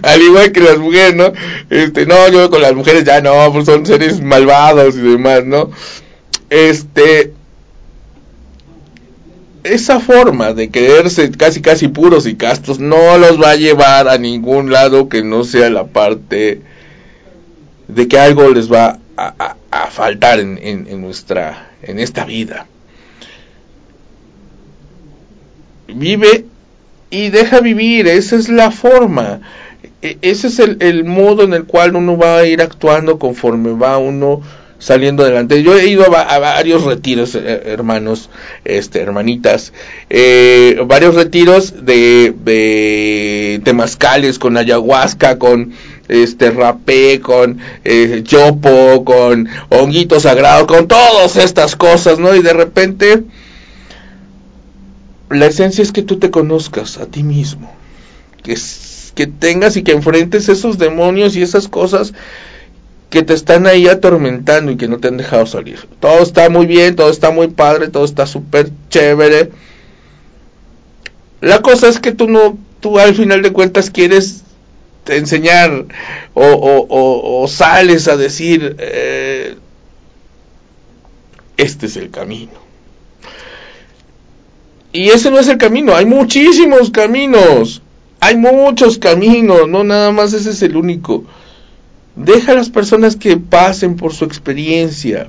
[0.02, 1.32] al igual que las mujeres no
[1.70, 5.72] este no yo con las mujeres ya no pues son seres malvados y demás no
[6.50, 7.32] este
[9.66, 14.18] esa forma de creerse casi casi puros y castos no los va a llevar a
[14.20, 16.62] ningún lado que no sea la parte
[17.88, 19.56] de que algo les va a,
[19.90, 22.68] faltar en, en, nuestra en esta vida.
[25.88, 26.46] Vive
[27.10, 29.42] y deja vivir esa es la forma.
[30.02, 33.72] E, ese es el, el modo en el cual uno va a ir actuando conforme
[33.72, 34.42] va uno
[34.86, 35.64] saliendo adelante.
[35.64, 38.30] Yo he ido a, varios retiros, eh, hermanos,
[38.66, 39.74] este, hermanitas,
[40.12, 45.74] eh, varios retiros de, de temazcales con ayahuasca, con
[46.08, 52.36] este rapé, con eh, yopo, con honguito sagrado, con todas estas cosas, ¿no?
[52.36, 53.24] Y de repente
[55.32, 57.74] la esencia es que tú te conozcas a ti mismo,
[58.44, 58.56] que,
[59.16, 62.14] que tengas y que enfrentes esos demonios y esas cosas
[63.16, 65.88] que te están ahí atormentando y que no te han dejado salir.
[66.02, 69.52] Todo está muy bien, todo está muy padre, todo está súper chévere.
[71.40, 74.44] La cosa es que tú no, tú al final de cuentas quieres
[75.08, 75.86] enseñar
[76.34, 79.56] o, sales a decir, eh,
[81.56, 82.66] este es el camino.
[84.92, 87.82] Y ese no es el camino, hay muchísimos caminos,
[88.20, 91.24] hay muchos caminos, no nada más ese es el único.
[92.16, 95.28] Deja a las personas que pasen por su experiencia.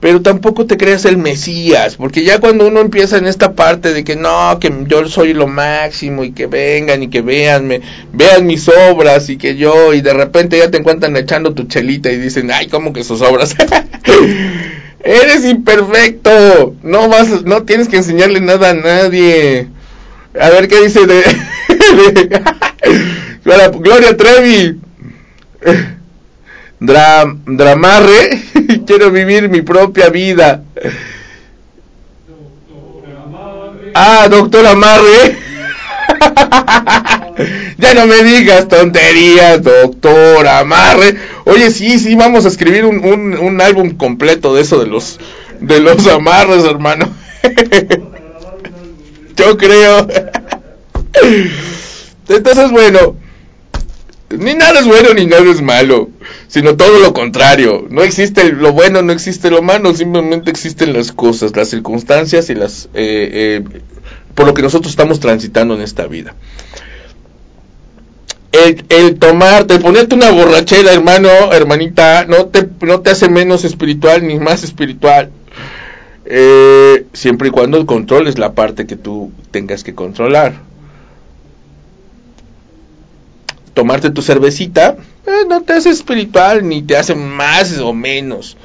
[0.00, 4.04] Pero tampoco te creas el Mesías, porque ya cuando uno empieza en esta parte de
[4.04, 7.80] que no, que yo soy lo máximo y que vengan y que veanme,
[8.12, 12.12] vean mis obras y que yo, y de repente ya te encuentran echando tu chelita
[12.12, 13.56] y dicen, ay, ¿cómo que sus obras?
[15.02, 19.68] Eres imperfecto, no vas, no tienes que enseñarle nada a nadie.
[20.38, 21.22] A ver qué dice de,
[23.44, 24.83] Gloria Trevi.
[26.80, 28.42] dramarre,
[28.86, 30.62] quiero vivir mi propia vida.
[33.94, 35.36] Ah, doctor Amarre.
[37.78, 41.16] ya no me digas tonterías, doctor Amarre.
[41.44, 45.18] Oye, sí, sí, vamos a escribir un, un, un álbum completo de eso de los
[45.60, 47.08] de los amarres, hermano.
[49.36, 50.06] Yo creo.
[52.28, 53.16] Entonces, bueno,
[54.38, 56.10] ni nada es bueno ni nada es malo,
[56.48, 57.86] sino todo lo contrario.
[57.90, 62.54] No existe lo bueno, no existe lo malo, simplemente existen las cosas, las circunstancias y
[62.54, 63.82] las eh, eh,
[64.34, 66.34] por lo que nosotros estamos transitando en esta vida.
[68.52, 73.64] El, el tomarte, el ponerte una borrachera, hermano, hermanita, no te, no te hace menos
[73.64, 75.30] espiritual ni más espiritual.
[76.26, 80.62] eh, siempre y cuando controles la parte que tú tengas que controlar.
[83.74, 84.96] Tomarte tu cervecita
[85.26, 88.56] eh, no te hace espiritual ni te hace más o menos.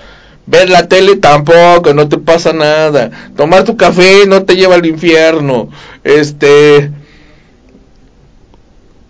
[0.45, 3.11] Ver la tele tampoco, no te pasa nada.
[3.35, 5.69] Tomar tu café no te lleva al infierno.
[6.03, 6.91] Este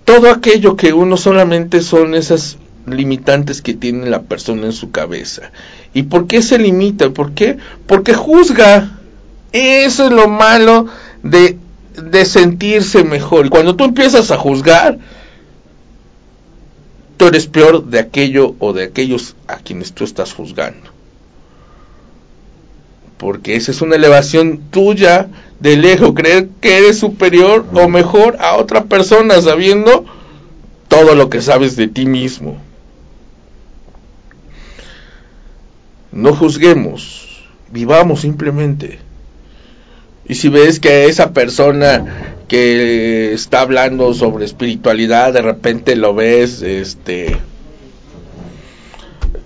[0.06, 5.52] todo aquello que uno solamente son esas limitantes que tiene la persona en su cabeza.
[5.94, 7.12] ¿Y por qué se limita?
[7.12, 7.58] ¿Por qué?
[7.88, 8.98] Porque juzga.
[9.52, 10.88] Eso es lo malo
[11.24, 11.58] de,
[11.96, 13.46] de sentirse mejor.
[13.46, 15.00] Y cuando tú empiezas a juzgar,
[17.20, 20.90] tú eres peor de aquello o de aquellos a quienes tú estás juzgando.
[23.18, 25.28] Porque esa es una elevación tuya
[25.60, 30.06] del ego, creer que eres superior o mejor a otra persona sabiendo
[30.88, 32.58] todo lo que sabes de ti mismo.
[36.14, 39.00] No juzguemos, vivamos simplemente.
[40.26, 46.64] Y si ves que esa persona que está hablando sobre espiritualidad, de repente lo ves,
[46.64, 47.38] este,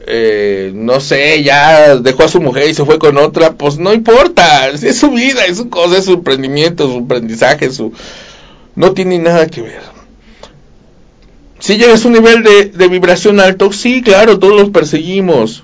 [0.07, 3.93] eh, no sé, ya dejó a su mujer y se fue con otra, pues no
[3.93, 7.93] importa, es su vida, es su cosa, es su emprendimiento, su aprendizaje, su,
[8.75, 9.81] no tiene nada que ver.
[11.59, 15.63] Si llegas a un nivel de, de vibración alto, sí, claro, todos los perseguimos.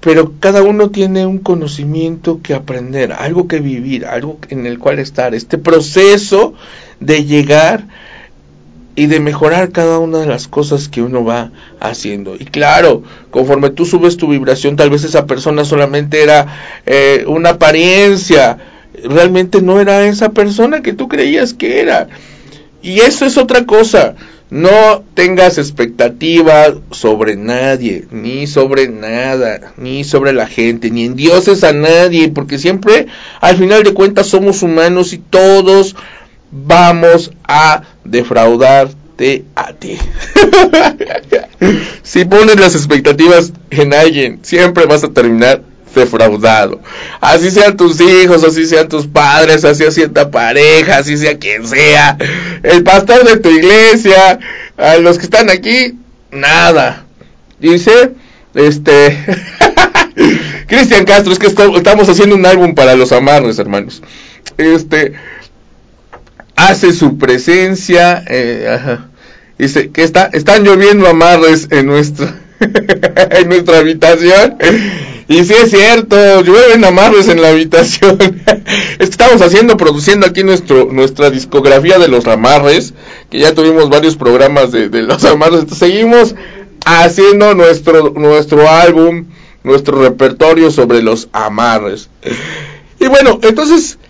[0.00, 4.98] Pero cada uno tiene un conocimiento que aprender, algo que vivir, algo en el cual
[4.98, 6.54] estar, este proceso
[7.00, 7.84] de llegar
[8.96, 12.34] y de mejorar cada una de las cosas que uno va haciendo.
[12.34, 16.46] Y claro, conforme tú subes tu vibración, tal vez esa persona solamente era
[16.86, 18.58] eh, una apariencia,
[19.04, 22.08] realmente no era esa persona que tú creías que era.
[22.82, 24.16] Y eso es otra cosa.
[24.50, 31.62] No tengas expectativa sobre nadie, ni sobre nada, ni sobre la gente, ni en dioses
[31.62, 33.06] a nadie, porque siempre
[33.40, 35.94] al final de cuentas somos humanos y todos
[36.50, 39.98] vamos a defraudarte a ti.
[42.02, 45.62] si pones las expectativas en alguien, siempre vas a terminar
[45.94, 46.80] defraudado.
[47.20, 51.66] Así sean tus hijos, así sean tus padres, así sea tu pareja, así sea quien
[51.66, 52.16] sea.
[52.62, 54.38] El pastor de tu iglesia,
[54.76, 55.94] a los que están aquí,
[56.30, 57.04] nada.
[57.58, 58.12] Dice,
[58.54, 59.18] este...
[60.66, 64.02] Cristian Castro, es que estamos haciendo un álbum para los amarres, hermanos.
[64.56, 65.14] Este...
[66.56, 68.98] Hace su presencia, eh,
[69.60, 72.34] Dice que está, están lloviendo amarres en nuestra,
[73.30, 74.56] en nuestra habitación
[75.30, 78.18] y sí es cierto, llueven amarres en la habitación.
[78.98, 82.94] estamos haciendo, produciendo aquí nuestro, nuestra discografía de los amarres,
[83.30, 85.66] que ya tuvimos varios programas de, los amarres.
[85.72, 86.34] seguimos
[86.84, 89.26] haciendo nuestro, nuestro álbum,
[89.62, 92.10] nuestro repertorio sobre los amarres.
[92.98, 94.00] Y bueno, entonces,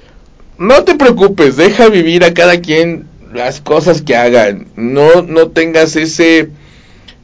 [0.57, 4.69] no te preocupes, deja vivir a cada quien las cosas que hagan.
[4.75, 6.49] No, no tengas ese,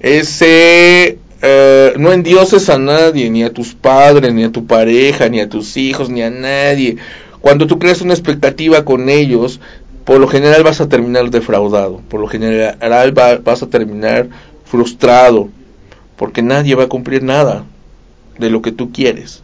[0.06, 5.40] ese eh, no endioses a nadie, ni a tus padres, ni a tu pareja, ni
[5.40, 6.96] a tus hijos, ni a nadie.
[7.40, 9.60] Cuando tú creas una expectativa con ellos,
[10.04, 14.28] por lo general vas a terminar defraudado, por lo general vas a terminar
[14.64, 15.48] frustrado,
[16.16, 17.64] porque nadie va a cumplir nada
[18.38, 19.42] de lo que tú quieres.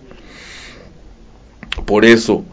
[1.87, 2.45] Por eso,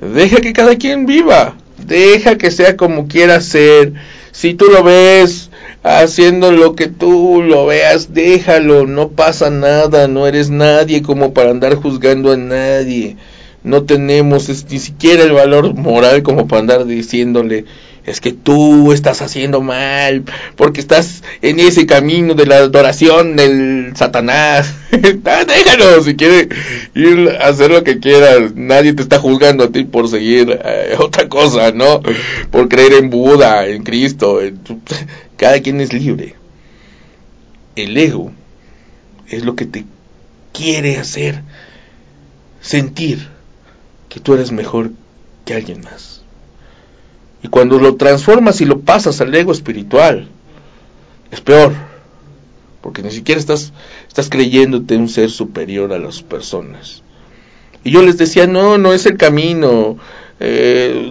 [0.00, 3.92] deja que cada quien viva, deja que sea como quiera ser.
[4.30, 5.50] Si tú lo ves
[5.82, 11.50] haciendo lo que tú lo veas, déjalo, no pasa nada, no eres nadie como para
[11.50, 13.16] andar juzgando a nadie.
[13.64, 17.64] No tenemos ni siquiera el valor moral como para andar diciéndole,
[18.04, 20.24] es que tú estás haciendo mal,
[20.56, 24.74] porque estás en ese camino de la adoración del Satanás.
[25.24, 26.48] Ah, déjalo, si quiere
[26.94, 30.96] ir a hacer lo que quieras, nadie te está juzgando a ti por seguir eh,
[30.98, 32.02] otra cosa, ¿no?
[32.50, 34.40] Por creer en Buda, en Cristo,
[35.36, 36.34] cada quien es libre.
[37.74, 38.32] El ego
[39.28, 39.86] es lo que te
[40.52, 41.40] quiere hacer
[42.60, 43.28] sentir
[44.08, 44.90] que tú eres mejor
[45.46, 46.11] que alguien más.
[47.42, 50.28] Y cuando lo transformas y lo pasas al ego espiritual,
[51.30, 51.72] es peor.
[52.80, 53.72] Porque ni siquiera estás,
[54.06, 57.02] estás creyéndote un ser superior a las personas.
[57.84, 59.98] Y yo les decía, no, no es el camino.
[60.38, 61.10] Eh,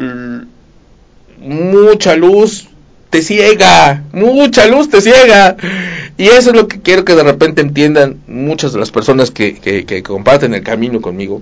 [1.39, 2.67] mucha luz
[3.09, 5.57] te ciega, mucha luz te ciega.
[6.17, 9.59] Y eso es lo que quiero que de repente entiendan muchas de las personas que,
[9.59, 11.41] que, que comparten el camino conmigo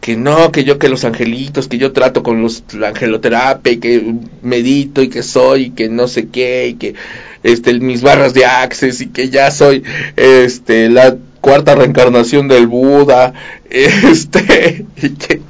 [0.00, 3.76] que no, que yo que los angelitos, que yo trato con los, la angeloterapia y
[3.78, 6.94] que medito y que soy y que no sé qué y que
[7.42, 9.82] este mis barras de access y que ya soy
[10.16, 13.32] este la cuarta reencarnación del Buda,
[13.70, 15.40] este, y que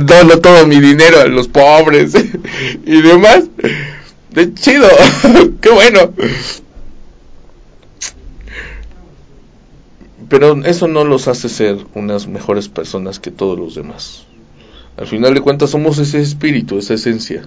[0.00, 2.12] dono todo mi dinero a los pobres
[2.86, 3.44] y demás.
[4.30, 4.88] De chido,
[5.60, 6.12] qué bueno.
[10.28, 14.26] Pero eso no los hace ser unas mejores personas que todos los demás.
[14.96, 17.44] Al final de cuentas somos ese espíritu, esa esencia.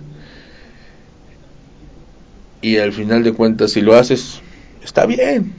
[2.61, 4.41] Y al final de cuentas si lo haces,
[4.83, 5.53] está bien,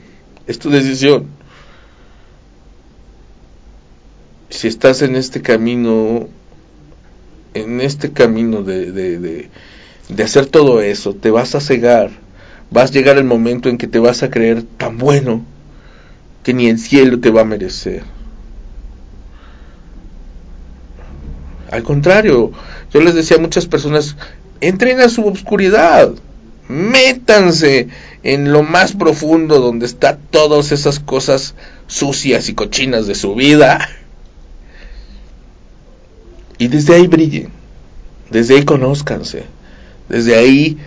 [0.47, 1.27] es tu decisión.
[4.49, 6.27] Si estás en este camino,
[7.53, 9.49] en este camino de, de,
[10.09, 12.11] de hacer todo eso, te vas a cegar,
[12.69, 15.52] vas a llegar el momento en que te vas a creer tan bueno
[16.43, 18.03] que ni el cielo te va a merecer.
[21.71, 22.51] Al contrario,
[22.93, 24.15] yo les decía a muchas personas,
[24.61, 26.11] entren a su obscuridad,
[26.67, 27.87] métanse
[28.21, 31.55] en lo más profundo donde están todas esas cosas
[31.87, 33.89] sucias y cochinas de su vida.
[36.59, 37.49] Y desde ahí brillen,
[38.29, 39.45] desde ahí conózcanse,
[40.09, 40.77] desde ahí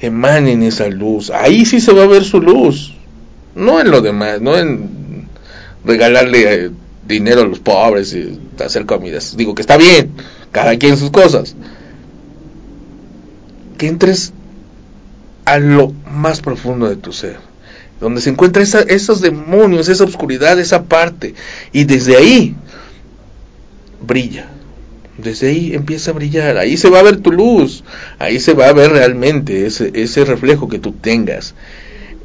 [0.00, 1.30] emanen esa luz.
[1.30, 2.94] Ahí sí se va a ver su luz,
[3.54, 4.99] no en lo demás, no en
[5.84, 6.70] regalarle eh,
[7.06, 9.36] dinero a los pobres y hacer comidas.
[9.36, 10.12] Digo que está bien,
[10.52, 11.54] cada quien sus cosas.
[13.78, 14.32] Que entres
[15.44, 17.38] a lo más profundo de tu ser,
[18.00, 21.34] donde se encuentran esos demonios, esa oscuridad, esa parte,
[21.72, 22.54] y desde ahí
[24.00, 24.48] brilla.
[25.18, 27.84] Desde ahí empieza a brillar, ahí se va a ver tu luz,
[28.18, 31.54] ahí se va a ver realmente ese, ese reflejo que tú tengas.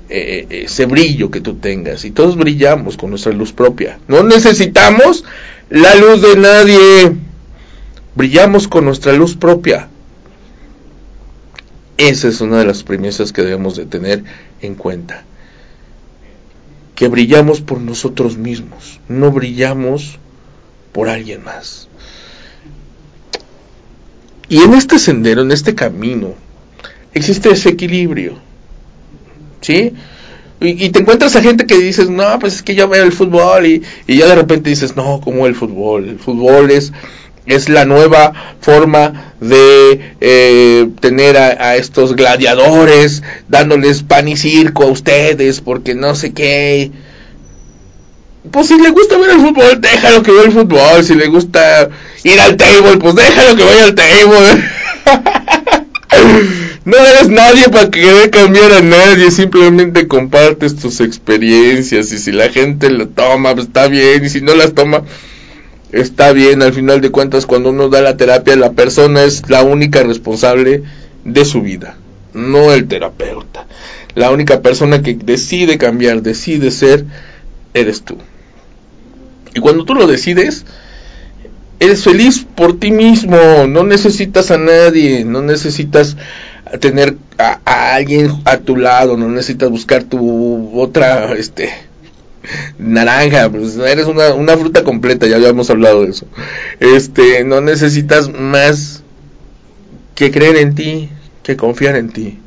[0.07, 2.05] Eh, eh, ese brillo que tú tengas.
[2.05, 3.99] Y todos brillamos con nuestra luz propia.
[4.07, 5.23] No necesitamos
[5.69, 7.15] la luz de nadie.
[8.15, 9.89] Brillamos con nuestra luz propia.
[11.97, 14.23] Esa es una de las premisas que debemos de tener
[14.61, 15.23] en cuenta.
[16.93, 20.17] Que brillamos por nosotros mismos, no brillamos
[20.91, 21.89] por alguien más.
[24.47, 26.35] Y en este sendero, en este camino,
[27.13, 28.37] existe ese equilibrio.
[29.65, 29.93] ¿Sí?
[30.61, 33.65] Y, te encuentras a gente que dices, no, pues es que yo veo el fútbol
[33.65, 36.07] y, y ya de repente dices, no, como el fútbol?
[36.07, 36.93] El fútbol es,
[37.45, 44.87] es la nueva forma de eh, tener a, estos gladiadores dándoles pan y circo a
[44.87, 46.91] ustedes porque no sé qué.
[48.49, 51.03] Pues si le gusta ver el fútbol, déjalo que vea el fútbol.
[51.03, 51.89] Si le gusta
[52.23, 54.63] ir al table, pues déjalo que vaya al table.
[56.85, 62.49] No eres nadie para querer cambiar a nadie, simplemente compartes tus experiencias y si la
[62.49, 65.01] gente lo toma, pues está bien, y si no las toma,
[65.91, 66.61] está bien.
[66.61, 70.83] Al final de cuentas, cuando uno da la terapia, la persona es la única responsable
[71.23, 71.97] de su vida,
[72.35, 73.65] no el terapeuta.
[74.13, 77.03] La única persona que decide cambiar, decide ser,
[77.73, 78.17] eres tú.
[79.55, 80.65] Y cuando tú lo decides,
[81.79, 86.15] eres feliz por ti mismo, no necesitas a nadie, no necesitas
[86.77, 91.69] tener a, alguien a tu lado, no necesitas buscar tu otra, este,
[92.77, 96.27] naranja, pues eres una, una fruta completa, ya habíamos hablado de eso.
[96.79, 99.03] Este, no necesitas más
[100.15, 101.09] que creer en ti,
[101.43, 102.39] que confiar en ti.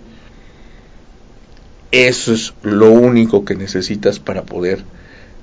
[1.91, 4.83] Eso es lo único que necesitas para poder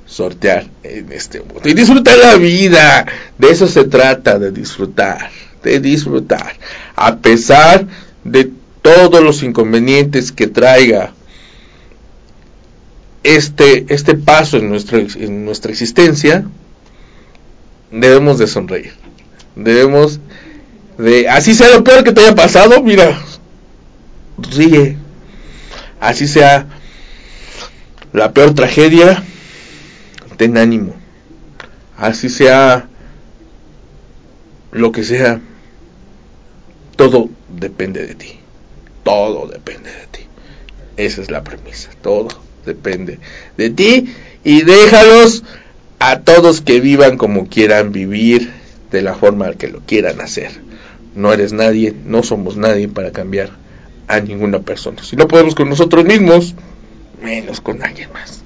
[0.06, 1.62] sortear en este mundo.
[1.64, 3.06] Y disfrutar la vida.
[3.38, 5.32] De eso se trata, de disfrutar.
[5.64, 6.54] De disfrutar.
[6.96, 7.88] A pesar
[8.24, 8.52] de
[8.86, 11.12] todos los inconvenientes que traiga
[13.24, 16.46] este, este paso en nuestra, en nuestra existencia,
[17.90, 18.94] debemos de sonreír.
[19.56, 20.20] Debemos
[21.00, 23.20] de, así sea lo peor que te haya pasado, mira,
[24.38, 24.98] ríe.
[26.00, 26.68] Así sea
[28.14, 29.24] la peor tragedia,
[30.38, 30.94] ten ánimo.
[31.98, 32.88] Así sea
[34.72, 35.42] lo que sea,
[36.96, 38.45] todo depende de ti.
[39.06, 40.22] Todo depende de ti.
[40.98, 41.92] Esa es la premisa.
[42.02, 42.30] Todo
[42.66, 43.20] depende
[43.56, 44.14] de ti.
[44.44, 45.44] Y déjalos
[46.00, 48.52] a todos que vivan como quieran vivir,
[48.90, 50.52] de la forma que lo quieran hacer.
[51.16, 53.52] No eres nadie, no somos nadie para cambiar
[54.08, 55.04] a ninguna persona.
[55.04, 56.56] Si no podemos con nosotros mismos,
[57.26, 58.42] menos con alguien más.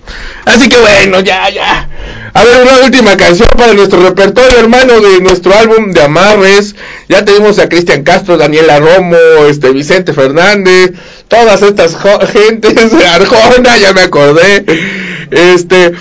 [0.46, 1.90] Así que bueno, ya, ya.
[2.34, 6.76] A ver, una última canción para nuestro repertorio, hermano, de nuestro álbum de Amarres.
[7.10, 9.18] Ya tenemos a Cristian Castro, Daniela Romo,
[9.50, 10.94] este Vicente Fernández,
[11.28, 11.98] todas estas
[12.32, 14.66] gentes, Arjona, ya me acordé.
[15.30, 15.92] Este,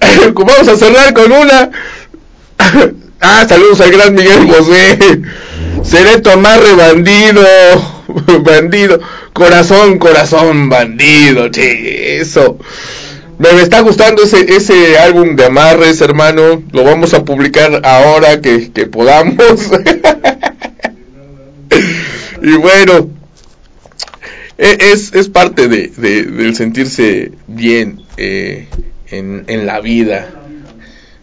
[0.34, 1.70] vamos a cerrar con una.
[3.20, 5.22] ah, saludos al gran Miguel José.
[5.82, 7.42] Seré tu amarre bandido,
[8.40, 9.00] bandido,
[9.34, 12.56] corazón, corazón bandido, che, eso.
[13.38, 16.62] me está gustando ese, ese álbum de amarres, hermano.
[16.72, 19.36] Lo vamos a publicar ahora que, que podamos.
[22.42, 23.10] y bueno,
[24.56, 28.68] e, es, es parte de, del sentirse bien eh,
[29.10, 30.30] en, en la vida.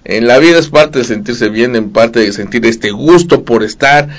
[0.03, 3.63] En la vida es parte de sentirse bien, en parte de sentir este gusto por
[3.63, 4.09] estar,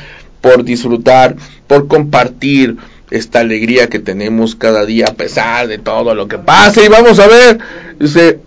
[0.40, 1.36] por disfrutar,
[1.66, 2.78] por compartir,
[3.12, 6.82] esta alegría que tenemos cada día a pesar de todo lo que pasa.
[6.82, 7.58] Y vamos a ver,
[7.98, 8.40] dice,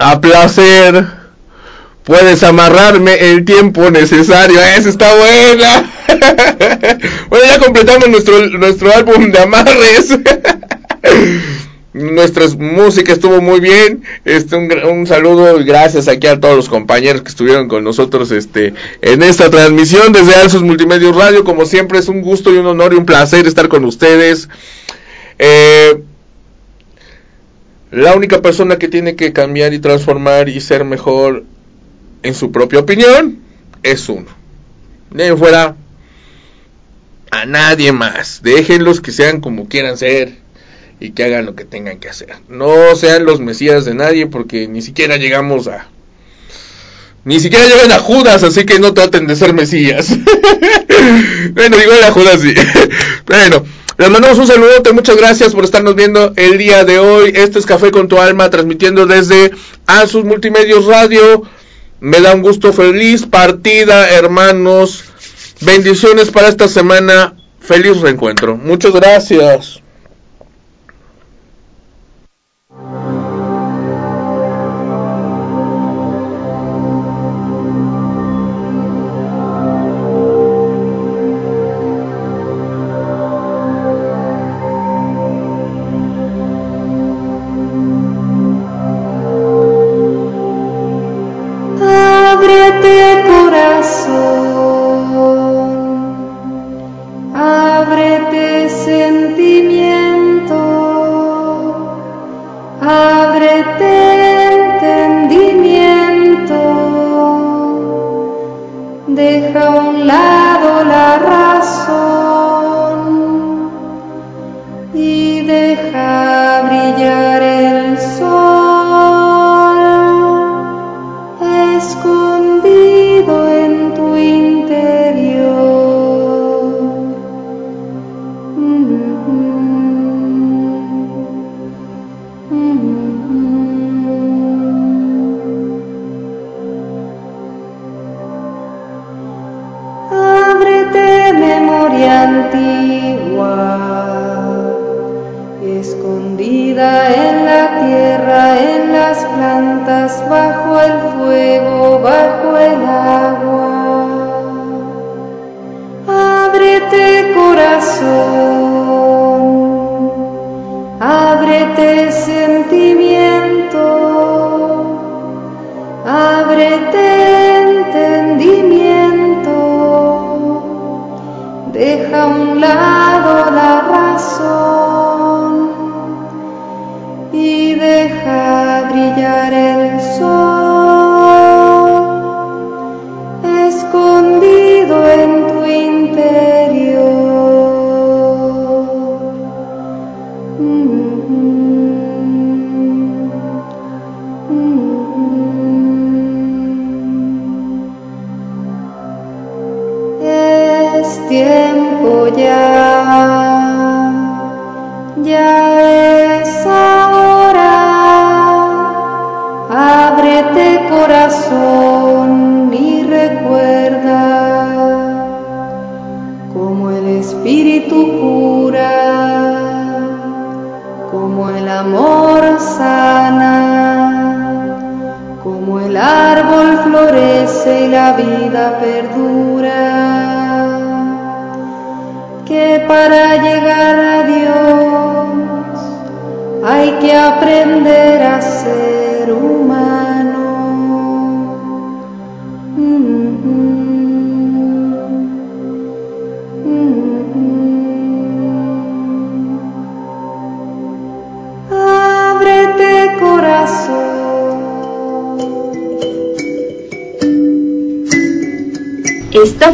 [0.00, 1.06] a placer,
[2.02, 4.60] puedes amarrarme el tiempo necesario.
[4.60, 5.92] Esa está buena.
[7.28, 10.18] bueno, ya completamos nuestro, nuestro álbum de amarres.
[11.92, 14.04] nuestra música estuvo muy bien.
[14.24, 18.74] Este, un, saludo y gracias aquí a todos los compañeros que estuvieron con nosotros este,
[19.02, 21.44] en esta transmisión desde Alsos Multimedios Radio.
[21.44, 24.48] Como siempre es un gusto y un honor y un placer estar con ustedes.
[25.38, 26.02] Eh,
[27.90, 31.44] la única persona que tiene que cambiar y transformar y ser mejor
[32.22, 33.40] en su propia opinión
[33.82, 34.26] es uno.
[35.10, 35.74] De fuera
[37.32, 38.42] a nadie más.
[38.42, 40.38] Déjenlos que sean como quieran ser
[41.00, 42.36] y que hagan lo que tengan que hacer.
[42.48, 45.88] No sean los mesías de nadie porque ni siquiera llegamos a...
[47.24, 50.08] Ni siquiera llegan a Judas, así que no traten de ser mesías.
[51.52, 52.54] bueno, igual a Judas sí.
[53.26, 53.64] bueno,
[53.98, 57.32] les mandamos un saludote, muchas gracias por estarnos viendo el día de hoy.
[57.34, 59.50] Este es Café con tu alma, transmitiendo desde
[59.86, 61.42] Asus Multimedios Radio.
[62.00, 65.04] Me da un gusto feliz partida, hermanos.
[65.60, 67.36] Bendiciones para esta semana.
[67.60, 68.56] Feliz reencuentro.
[68.56, 69.82] Muchas gracias.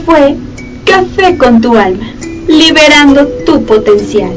[0.06, 0.36] Fue
[0.86, 2.06] Café con tu alma,
[2.46, 4.32] liberando tu potencial.